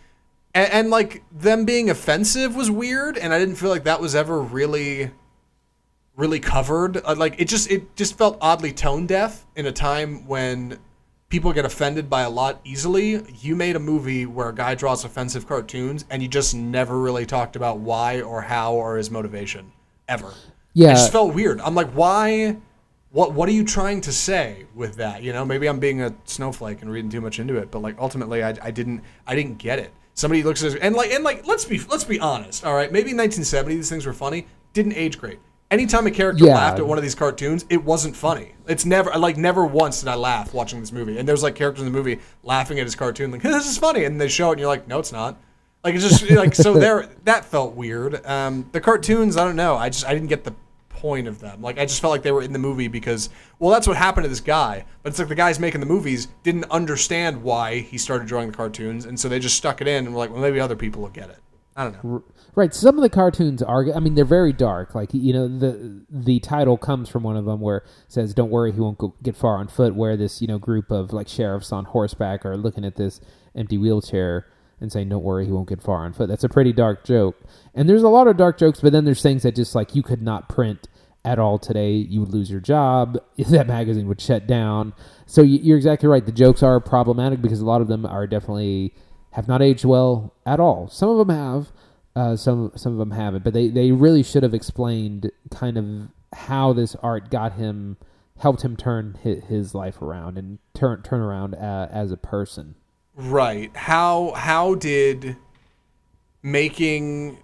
[0.55, 4.15] and, and like them being offensive was weird, and I didn't feel like that was
[4.15, 5.11] ever really
[6.17, 6.99] really covered.
[6.99, 10.79] Uh, Like it just it just felt oddly tone deaf in a time when
[11.29, 13.21] people get offended by a lot easily.
[13.41, 17.27] You made a movie where a guy draws offensive cartoons and you just never really
[17.27, 19.73] talked about why or how or his motivation
[20.09, 20.33] ever.
[20.73, 20.91] Yeah.
[20.91, 21.61] It just felt weird.
[21.61, 22.57] I'm like, why
[23.11, 25.23] what what are you trying to say with that?
[25.23, 27.97] You know, maybe I'm being a snowflake and reading too much into it, but like
[27.99, 29.93] ultimately I, I didn't I didn't get it.
[30.15, 32.91] Somebody looks at and like and like let's be let's be honest, all right?
[32.91, 35.39] Maybe in 1970 these things were funny, didn't age great.
[35.71, 36.55] anytime a character Yeah.
[36.55, 38.55] laughed at one of these cartoons, it wasn't funny.
[38.67, 41.19] It's never like never once did I laugh watching this movie.
[41.19, 44.05] And there's like characters in the movie laughing at his cartoon, like this is funny,
[44.05, 45.41] and they show it, and you're like, no, it's not.
[45.85, 48.25] Like it's just like so there that felt weird.
[48.27, 49.77] Um, the cartoons, I don't know.
[49.77, 50.55] I just I didn't get the
[50.89, 51.61] point of them.
[51.61, 53.29] Like I just felt like they were in the movie because
[53.59, 54.87] well, that's what happened to this guy.
[55.03, 58.57] But it's like the guys making the movies didn't understand why he started drawing the
[58.57, 61.03] cartoons, and so they just stuck it in and were like, well, maybe other people
[61.03, 61.39] will get it.
[61.77, 62.25] I don't know.
[62.55, 62.73] Right.
[62.73, 63.93] Some of the cartoons are.
[63.95, 64.95] I mean, they're very dark.
[64.95, 68.51] Like you know, the the title comes from one of them where it says, "Don't
[68.51, 71.29] worry, he won't go, get far on foot." Where this you know group of like
[71.29, 73.21] sheriffs on horseback are looking at this
[73.55, 74.47] empty wheelchair
[74.85, 77.37] and saying, "Don't worry, he won't get far on foot." That's a pretty dark joke.
[77.75, 80.03] And there's a lot of dark jokes, but then there's things that just like you
[80.03, 80.87] could not print
[81.25, 81.93] at all today.
[81.93, 83.19] You would lose your job.
[83.51, 84.93] That magazine would shut down.
[85.27, 86.25] So you- you're exactly right.
[86.25, 88.95] The jokes are problematic because a lot of them are definitely
[89.31, 90.87] have not aged well at all.
[90.89, 91.73] Some of them have,
[92.15, 93.43] uh, some some of them haven't.
[93.43, 95.87] But they they really should have explained kind of
[96.39, 97.97] how this art got him,
[98.39, 102.75] helped him turn his, his life around and turn turn around uh, as a person.
[103.17, 103.75] Right.
[103.77, 105.37] How how did
[106.43, 107.39] making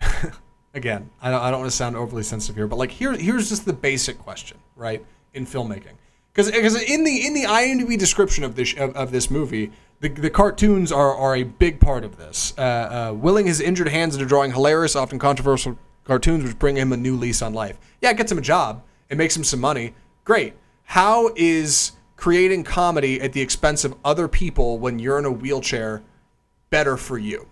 [0.74, 3.48] again, I don't I don't want to sound overly sensitive here, but like here here's
[3.48, 5.04] just the basic question, right?
[5.34, 5.94] In filmmaking.
[6.34, 10.08] Cuz because in the in the IMDb description of this of, of this movie, the,
[10.08, 12.52] the cartoons are, are a big part of this.
[12.58, 12.60] Uh,
[13.10, 16.96] uh, willing his injured hands into drawing hilarious, often controversial cartoons, which bring him a
[16.96, 17.78] new lease on life.
[18.00, 18.82] Yeah, it gets him a job.
[19.08, 19.94] It makes him some money.
[20.24, 20.54] Great.
[20.84, 26.02] How is creating comedy at the expense of other people when you're in a wheelchair
[26.70, 27.48] better for you?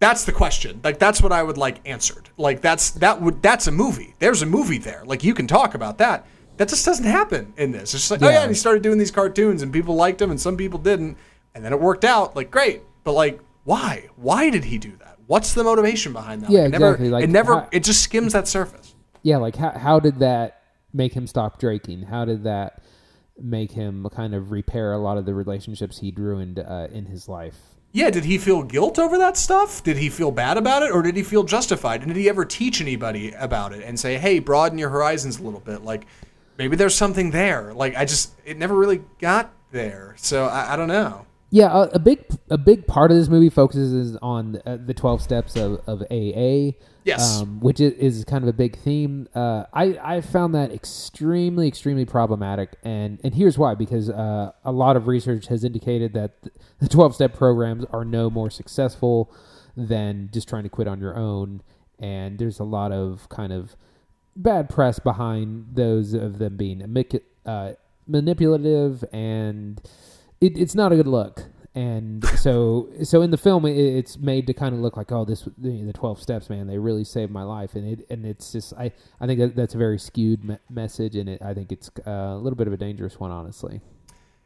[0.00, 0.80] That's the question.
[0.84, 2.28] Like that's what I would like answered.
[2.36, 4.14] Like that's that would that's a movie.
[4.18, 5.02] There's a movie there.
[5.06, 6.26] Like you can talk about that.
[6.56, 7.94] That just doesn't happen in this.
[7.94, 8.40] It's just like, oh yeah, Yeah.
[8.42, 11.16] and he started doing these cartoons and people liked him and some people didn't.
[11.54, 12.36] And then it worked out.
[12.36, 12.82] Like great.
[13.04, 14.08] But like why?
[14.16, 15.18] Why did he do that?
[15.26, 16.50] What's the motivation behind that?
[16.50, 17.08] Yeah, Like, it never, exactly.
[17.10, 18.94] Like, it never how- it just skims that surface.
[19.22, 20.60] Yeah, like how how did that
[20.92, 22.02] make him stop drinking?
[22.02, 22.82] How did that
[23.40, 27.28] make him kind of repair a lot of the relationships he'd ruined uh, in his
[27.28, 27.56] life?
[27.92, 29.82] Yeah, did he feel guilt over that stuff?
[29.84, 32.00] Did he feel bad about it or did he feel justified?
[32.00, 35.42] And did he ever teach anybody about it and say, "Hey, broaden your horizons a
[35.44, 36.06] little bit." Like
[36.58, 37.72] maybe there's something there.
[37.72, 40.14] Like I just it never really got there.
[40.18, 41.26] So I, I don't know.
[41.50, 45.22] Yeah, a, a big a big part of this movie focuses on uh, the twelve
[45.22, 46.72] steps of, of AA.
[47.04, 47.40] Yes.
[47.40, 49.28] um, which is, is kind of a big theme.
[49.34, 54.72] Uh, I I found that extremely extremely problematic, and and here's why: because uh, a
[54.72, 56.32] lot of research has indicated that
[56.80, 59.32] the twelve step programs are no more successful
[59.76, 61.62] than just trying to quit on your own,
[61.98, 63.76] and there's a lot of kind of
[64.36, 66.82] bad press behind those of them being
[67.46, 67.72] uh,
[68.06, 69.80] manipulative and
[70.40, 71.44] it, it's not a good look
[71.76, 75.24] and so so in the film it, it's made to kind of look like oh
[75.24, 78.52] this the, the 12 steps man they really saved my life and it and it's
[78.52, 81.72] just i i think that that's a very skewed me- message and it i think
[81.72, 83.80] it's uh, a little bit of a dangerous one honestly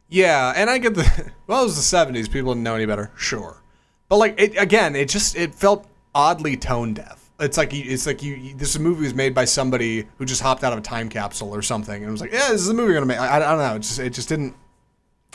[0.09, 1.05] Yeah, and I get the
[1.47, 2.31] well, it was the '70s.
[2.33, 3.63] People didn't know any better, sure.
[4.09, 7.29] But like it, again, it just it felt oddly tone deaf.
[7.39, 8.55] It's like you, it's like you.
[8.57, 11.61] This movie was made by somebody who just hopped out of a time capsule or
[11.61, 13.39] something, and it was like, "Yeah, this is the movie we're gonna make." I, I
[13.39, 13.75] don't know.
[13.77, 14.55] It just it just didn't.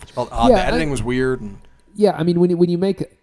[0.01, 0.49] It felt odd.
[0.49, 1.41] Yeah, the editing I- was weird.
[1.41, 1.59] And,
[1.95, 3.17] yeah i mean when you, when you make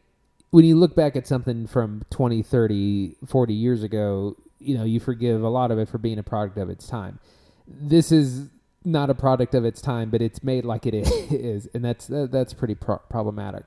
[0.51, 5.01] when you look back at something from 20 30 40 years ago you know you
[5.01, 7.19] forgive a lot of it for being a product of its time
[7.67, 8.49] this is
[8.85, 10.95] not a product of its time but it's made like it
[11.31, 13.65] is and that's that, that's pretty pro- problematic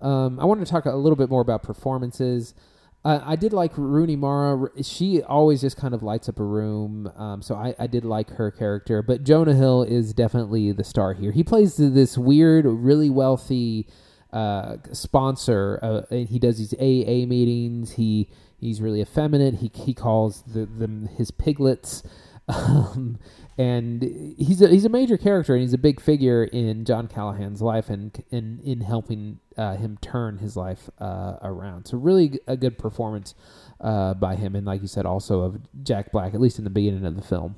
[0.00, 2.54] um, i wanted to talk a little bit more about performances
[3.02, 4.68] uh, I did like Rooney Mara.
[4.82, 7.10] She always just kind of lights up a room.
[7.16, 9.02] Um, so I, I did like her character.
[9.02, 11.32] But Jonah Hill is definitely the star here.
[11.32, 13.86] He plays this weird, really wealthy
[14.32, 15.78] uh, sponsor.
[15.82, 17.92] Uh, he does these AA meetings.
[17.92, 18.28] He
[18.58, 19.56] he's really effeminate.
[19.56, 22.02] He he calls the, them his piglets.
[22.48, 23.20] Um,
[23.60, 24.02] and
[24.38, 27.90] he's a, he's a major character and he's a big figure in John Callahan's life
[27.90, 31.86] and in in helping uh, him turn his life uh, around.
[31.86, 33.34] So really a good performance
[33.80, 36.70] uh, by him and like you said also of Jack Black at least in the
[36.70, 37.54] beginning of the film.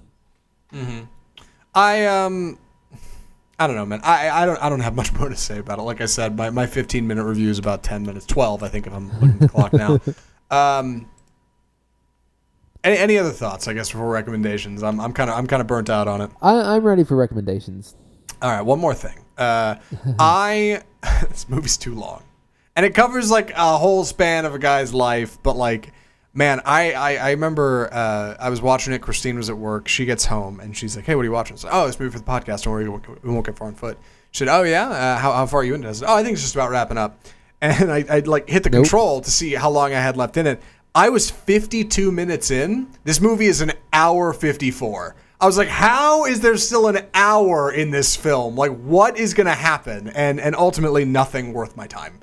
[0.71, 1.03] hmm
[1.75, 2.59] I um,
[3.63, 4.01] I don't know, man.
[4.03, 5.83] I I don't I don't have much more to say about it.
[5.83, 8.87] Like I said, my, my 15 minute review is about 10 minutes, 12, I think,
[8.87, 10.01] if I'm looking at the clock now.
[10.51, 11.09] Um.
[12.85, 13.69] Any, any other thoughts?
[13.69, 16.31] I guess before recommendations, I'm I'm kind of I'm kind of burnt out on it.
[16.43, 17.97] I, I'm ready for recommendations.
[18.43, 19.17] All right, one more thing.
[19.39, 19.77] Uh,
[20.19, 20.83] I
[21.31, 22.23] this movie's too long,
[22.77, 25.39] and it covers like a whole span of a guy's life.
[25.43, 25.95] But like,
[26.35, 29.01] man, I I, I remember uh, I was watching it.
[29.03, 29.89] Christine was at work.
[29.89, 31.99] She gets home and she's like, "Hey, what are you watching?" I said, "Oh, this
[31.99, 32.65] movie for the podcast.
[32.65, 33.99] Don't worry, we won't- get far on foot."
[34.31, 36.15] She said, "Oh yeah, uh, how how far are you into?" it?" I said, "Oh,
[36.17, 37.19] I think it's just about wrapping up."
[37.65, 38.83] And I I like hit the Nope.
[38.83, 40.61] control to see how long I had left in it.
[40.97, 42.89] I was 52 minutes in.
[43.05, 45.15] This movie is an hour 54.
[45.41, 48.57] I was like, how is there still an hour in this film?
[48.57, 50.09] Like, what is going to happen?
[50.09, 52.19] And and ultimately, nothing worth my time.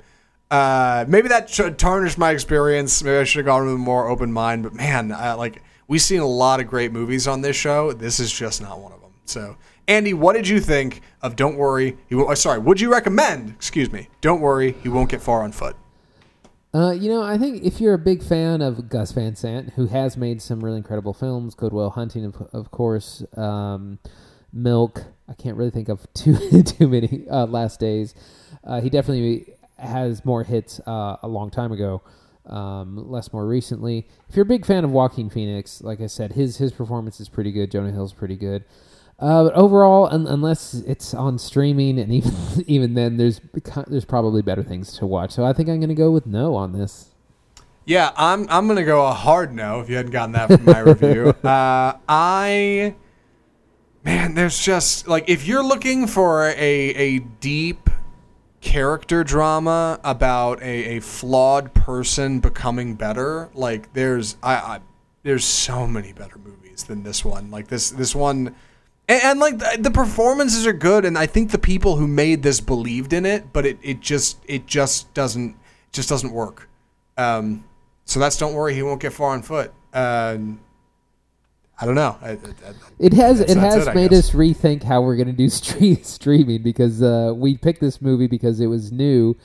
[0.50, 3.02] Uh, maybe that should tarnish my experience.
[3.02, 4.64] Maybe I should have gone with a more open mind.
[4.64, 7.92] But man, uh, like we've seen a lot of great movies on this show.
[7.92, 9.12] This is just not one of them.
[9.26, 11.96] So, Andy, what did you think of Don't Worry?
[12.10, 13.50] Will, uh, sorry, would you recommend?
[13.50, 14.08] Excuse me.
[14.20, 15.76] Don't worry, he won't get far on foot.
[16.72, 19.86] Uh, you know, I think if you're a big fan of Gus Van Sant, who
[19.86, 23.98] has made some really incredible films, Good Will Hunting, of, of course, um,
[24.52, 25.04] Milk.
[25.28, 28.14] I can't really think of too too many uh, last days.
[28.64, 32.02] Uh, he definitely has more hits uh, a long time ago,
[32.46, 34.06] um, less more recently.
[34.28, 37.28] If you're a big fan of Joaquin Phoenix, like I said, his his performance is
[37.28, 37.70] pretty good.
[37.70, 38.64] Jonah Hill's pretty good.
[39.18, 42.32] Uh, but overall, un- unless it's on streaming, and even
[42.66, 43.40] even then, there's
[43.86, 45.32] there's probably better things to watch.
[45.32, 47.10] So I think I'm going to go with no on this.
[47.90, 50.78] Yeah, I'm I'm gonna go a hard no if you hadn't gotten that from my
[50.78, 51.34] review.
[51.44, 52.94] Uh, I
[54.04, 57.89] man, there's just like if you're looking for a a deep
[58.60, 64.80] character drama about a, a flawed person becoming better, like there's I, I
[65.22, 67.50] there's so many better movies than this one.
[67.50, 68.54] Like this this one.
[69.08, 72.42] And, and like the, the performances are good, and I think the people who made
[72.42, 75.56] this believed in it, but it, it just it just doesn't
[75.92, 76.68] just doesn't work.
[77.16, 77.64] Um,
[78.04, 79.72] so that's don't worry, he won't get far on foot.
[81.80, 82.16] I don't know.
[82.20, 82.38] I, I,
[82.98, 86.62] It has it has I made us rethink how we're going to do stre- streaming
[86.62, 89.36] because uh, we picked this movie because it was new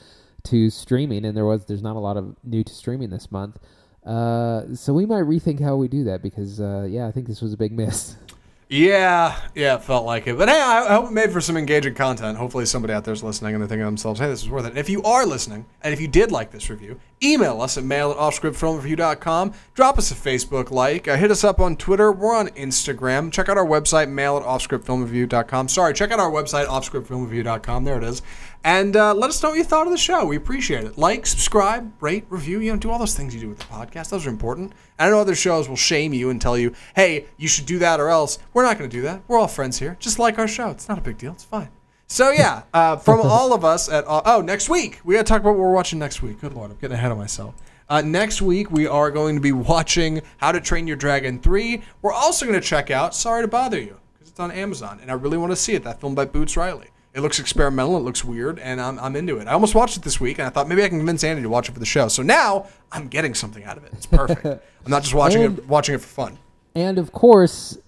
[0.44, 3.58] to streaming and there was there's not a lot of new to streaming this month.
[4.04, 7.40] Uh, so we might rethink how we do that because uh, yeah, I think this
[7.40, 8.16] was a big miss.
[8.68, 10.36] Yeah, yeah, it felt like it.
[10.36, 12.36] But hey, I hope it made for some engaging content.
[12.36, 14.70] Hopefully, somebody out there's listening and they're thinking to themselves, hey, this is worth it.
[14.70, 17.84] And if you are listening, and if you did like this review, email us at
[17.84, 19.52] mail at offscriptfilmreview.com.
[19.74, 21.06] Drop us a Facebook like.
[21.06, 22.10] Uh, hit us up on Twitter.
[22.10, 23.30] We're on Instagram.
[23.32, 25.68] Check out our website, mail at offscriptfilmreview.com.
[25.68, 27.84] Sorry, check out our website, offscriptfilmreview.com.
[27.84, 28.20] There it is.
[28.66, 30.24] And uh, let us know what you thought of the show.
[30.24, 30.98] We appreciate it.
[30.98, 32.58] Like, subscribe, rate, review.
[32.58, 34.10] You know, do all those things you do with the podcast.
[34.10, 34.72] Those are important.
[34.98, 37.78] And I know other shows will shame you and tell you, hey, you should do
[37.78, 38.40] that or else.
[38.52, 39.22] We're not going to do that.
[39.28, 39.96] We're all friends here.
[40.00, 40.70] Just like our show.
[40.70, 41.30] It's not a big deal.
[41.30, 41.68] It's fine.
[42.08, 45.42] So yeah, uh, from all of us at oh next week we got to talk
[45.42, 46.40] about what we're watching next week.
[46.40, 47.54] Good lord, I'm getting ahead of myself.
[47.88, 51.82] Uh, next week we are going to be watching How to Train Your Dragon 3.
[52.02, 55.10] We're also going to check out Sorry to Bother You because it's on Amazon and
[55.10, 55.84] I really want to see it.
[55.84, 56.88] That film by Boots Riley.
[57.16, 57.96] It looks experimental.
[57.96, 59.48] It looks weird, and I'm, I'm into it.
[59.48, 61.48] I almost watched it this week, and I thought maybe I can convince Andy to
[61.48, 62.08] watch it for the show.
[62.08, 63.92] So now I'm getting something out of it.
[63.94, 64.44] It's perfect.
[64.84, 66.38] I'm not just watching And- it watching it for fun.
[66.74, 67.78] And of course,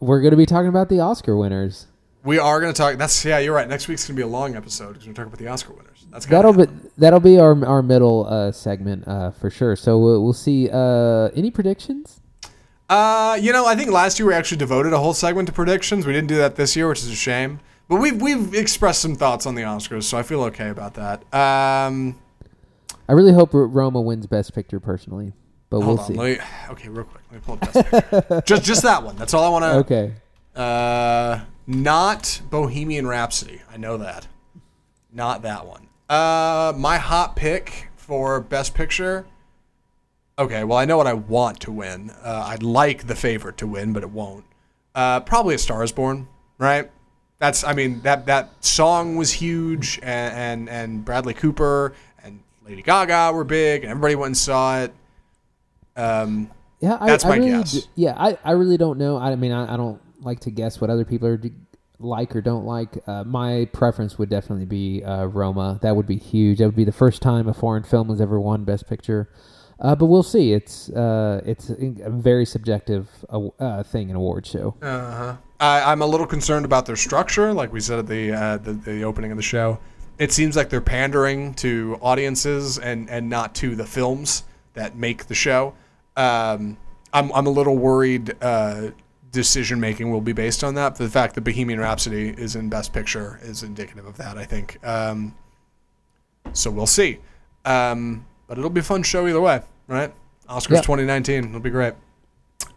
[0.00, 1.86] we're going to be talking about the Oscar winners.
[2.24, 2.96] We are going to talk.
[2.98, 3.68] That's yeah, you're right.
[3.68, 6.06] Next week's going to be a long episode because we're talking about the Oscar winners.
[6.10, 9.76] That's gotta That'll be that'll be our our middle uh, segment uh, for sure.
[9.76, 10.68] So we'll, we'll see.
[10.68, 12.20] Uh, any predictions?
[12.90, 16.06] Uh, you know, I think last year we actually devoted a whole segment to predictions.
[16.06, 17.60] We didn't do that this year, which is a shame.
[17.88, 21.22] But we've we've expressed some thoughts on the Oscars, so I feel okay about that.
[21.34, 22.18] Um,
[23.08, 25.32] I really hope Roma wins Best Picture personally,
[25.68, 26.14] but we'll on, see.
[26.14, 26.38] me,
[26.70, 28.42] okay, real quick, let me pull up Best Picture.
[28.46, 29.16] just just that one.
[29.16, 29.96] That's all I want to.
[29.96, 30.14] Okay.
[30.56, 33.60] Uh, not Bohemian Rhapsody.
[33.70, 34.28] I know that.
[35.12, 35.88] Not that one.
[36.08, 39.26] Uh, my hot pick for Best Picture.
[40.38, 42.10] Okay, well I know what I want to win.
[42.22, 44.44] Uh, I'd like the favorite to win, but it won't.
[44.94, 46.28] Uh, probably A Star Is Born,
[46.58, 46.90] right?
[47.44, 47.62] That's.
[47.64, 53.32] I mean that that song was huge, and and, and Bradley Cooper and Lady Gaga
[53.34, 54.92] were big, and everybody went and saw it.
[55.96, 57.72] Um, Yeah, I, that's I my really guess.
[57.72, 59.16] d- yeah, I, I really don't know.
[59.18, 61.52] I mean, I, I don't like to guess what other people are d-
[61.98, 62.96] like or don't like.
[63.06, 65.78] Uh, my preference would definitely be uh, Roma.
[65.82, 66.58] That would be huge.
[66.58, 69.28] That would be the first time a foreign film has ever won Best Picture.
[69.78, 70.52] Uh, but we'll see.
[70.52, 74.76] It's uh, it's a very subjective uh, uh, thing in award show.
[74.82, 75.36] Uh-huh.
[75.64, 78.72] I, I'm a little concerned about their structure, like we said at the, uh, the
[78.74, 79.78] the opening of the show.
[80.18, 84.44] It seems like they're pandering to audiences and, and not to the films
[84.74, 85.74] that make the show.
[86.16, 86.76] Um,
[87.12, 88.34] I'm I'm a little worried.
[88.42, 88.90] Uh,
[89.32, 90.94] decision making will be based on that.
[90.94, 94.36] The fact that Bohemian Rhapsody is in Best Picture is indicative of that.
[94.38, 94.78] I think.
[94.86, 95.34] Um,
[96.52, 97.18] so we'll see.
[97.64, 100.12] Um, but it'll be a fun show either way, right?
[100.48, 100.82] Oscars Yep.
[100.84, 101.44] 2019.
[101.46, 101.94] It'll be great.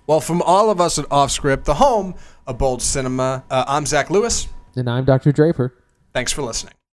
[0.07, 2.15] Well, from all of us at Offscript, the home
[2.47, 4.47] of Bold Cinema, uh, I'm Zach Lewis.
[4.75, 5.31] And I'm Dr.
[5.31, 5.75] Draper.
[6.13, 6.73] Thanks for listening.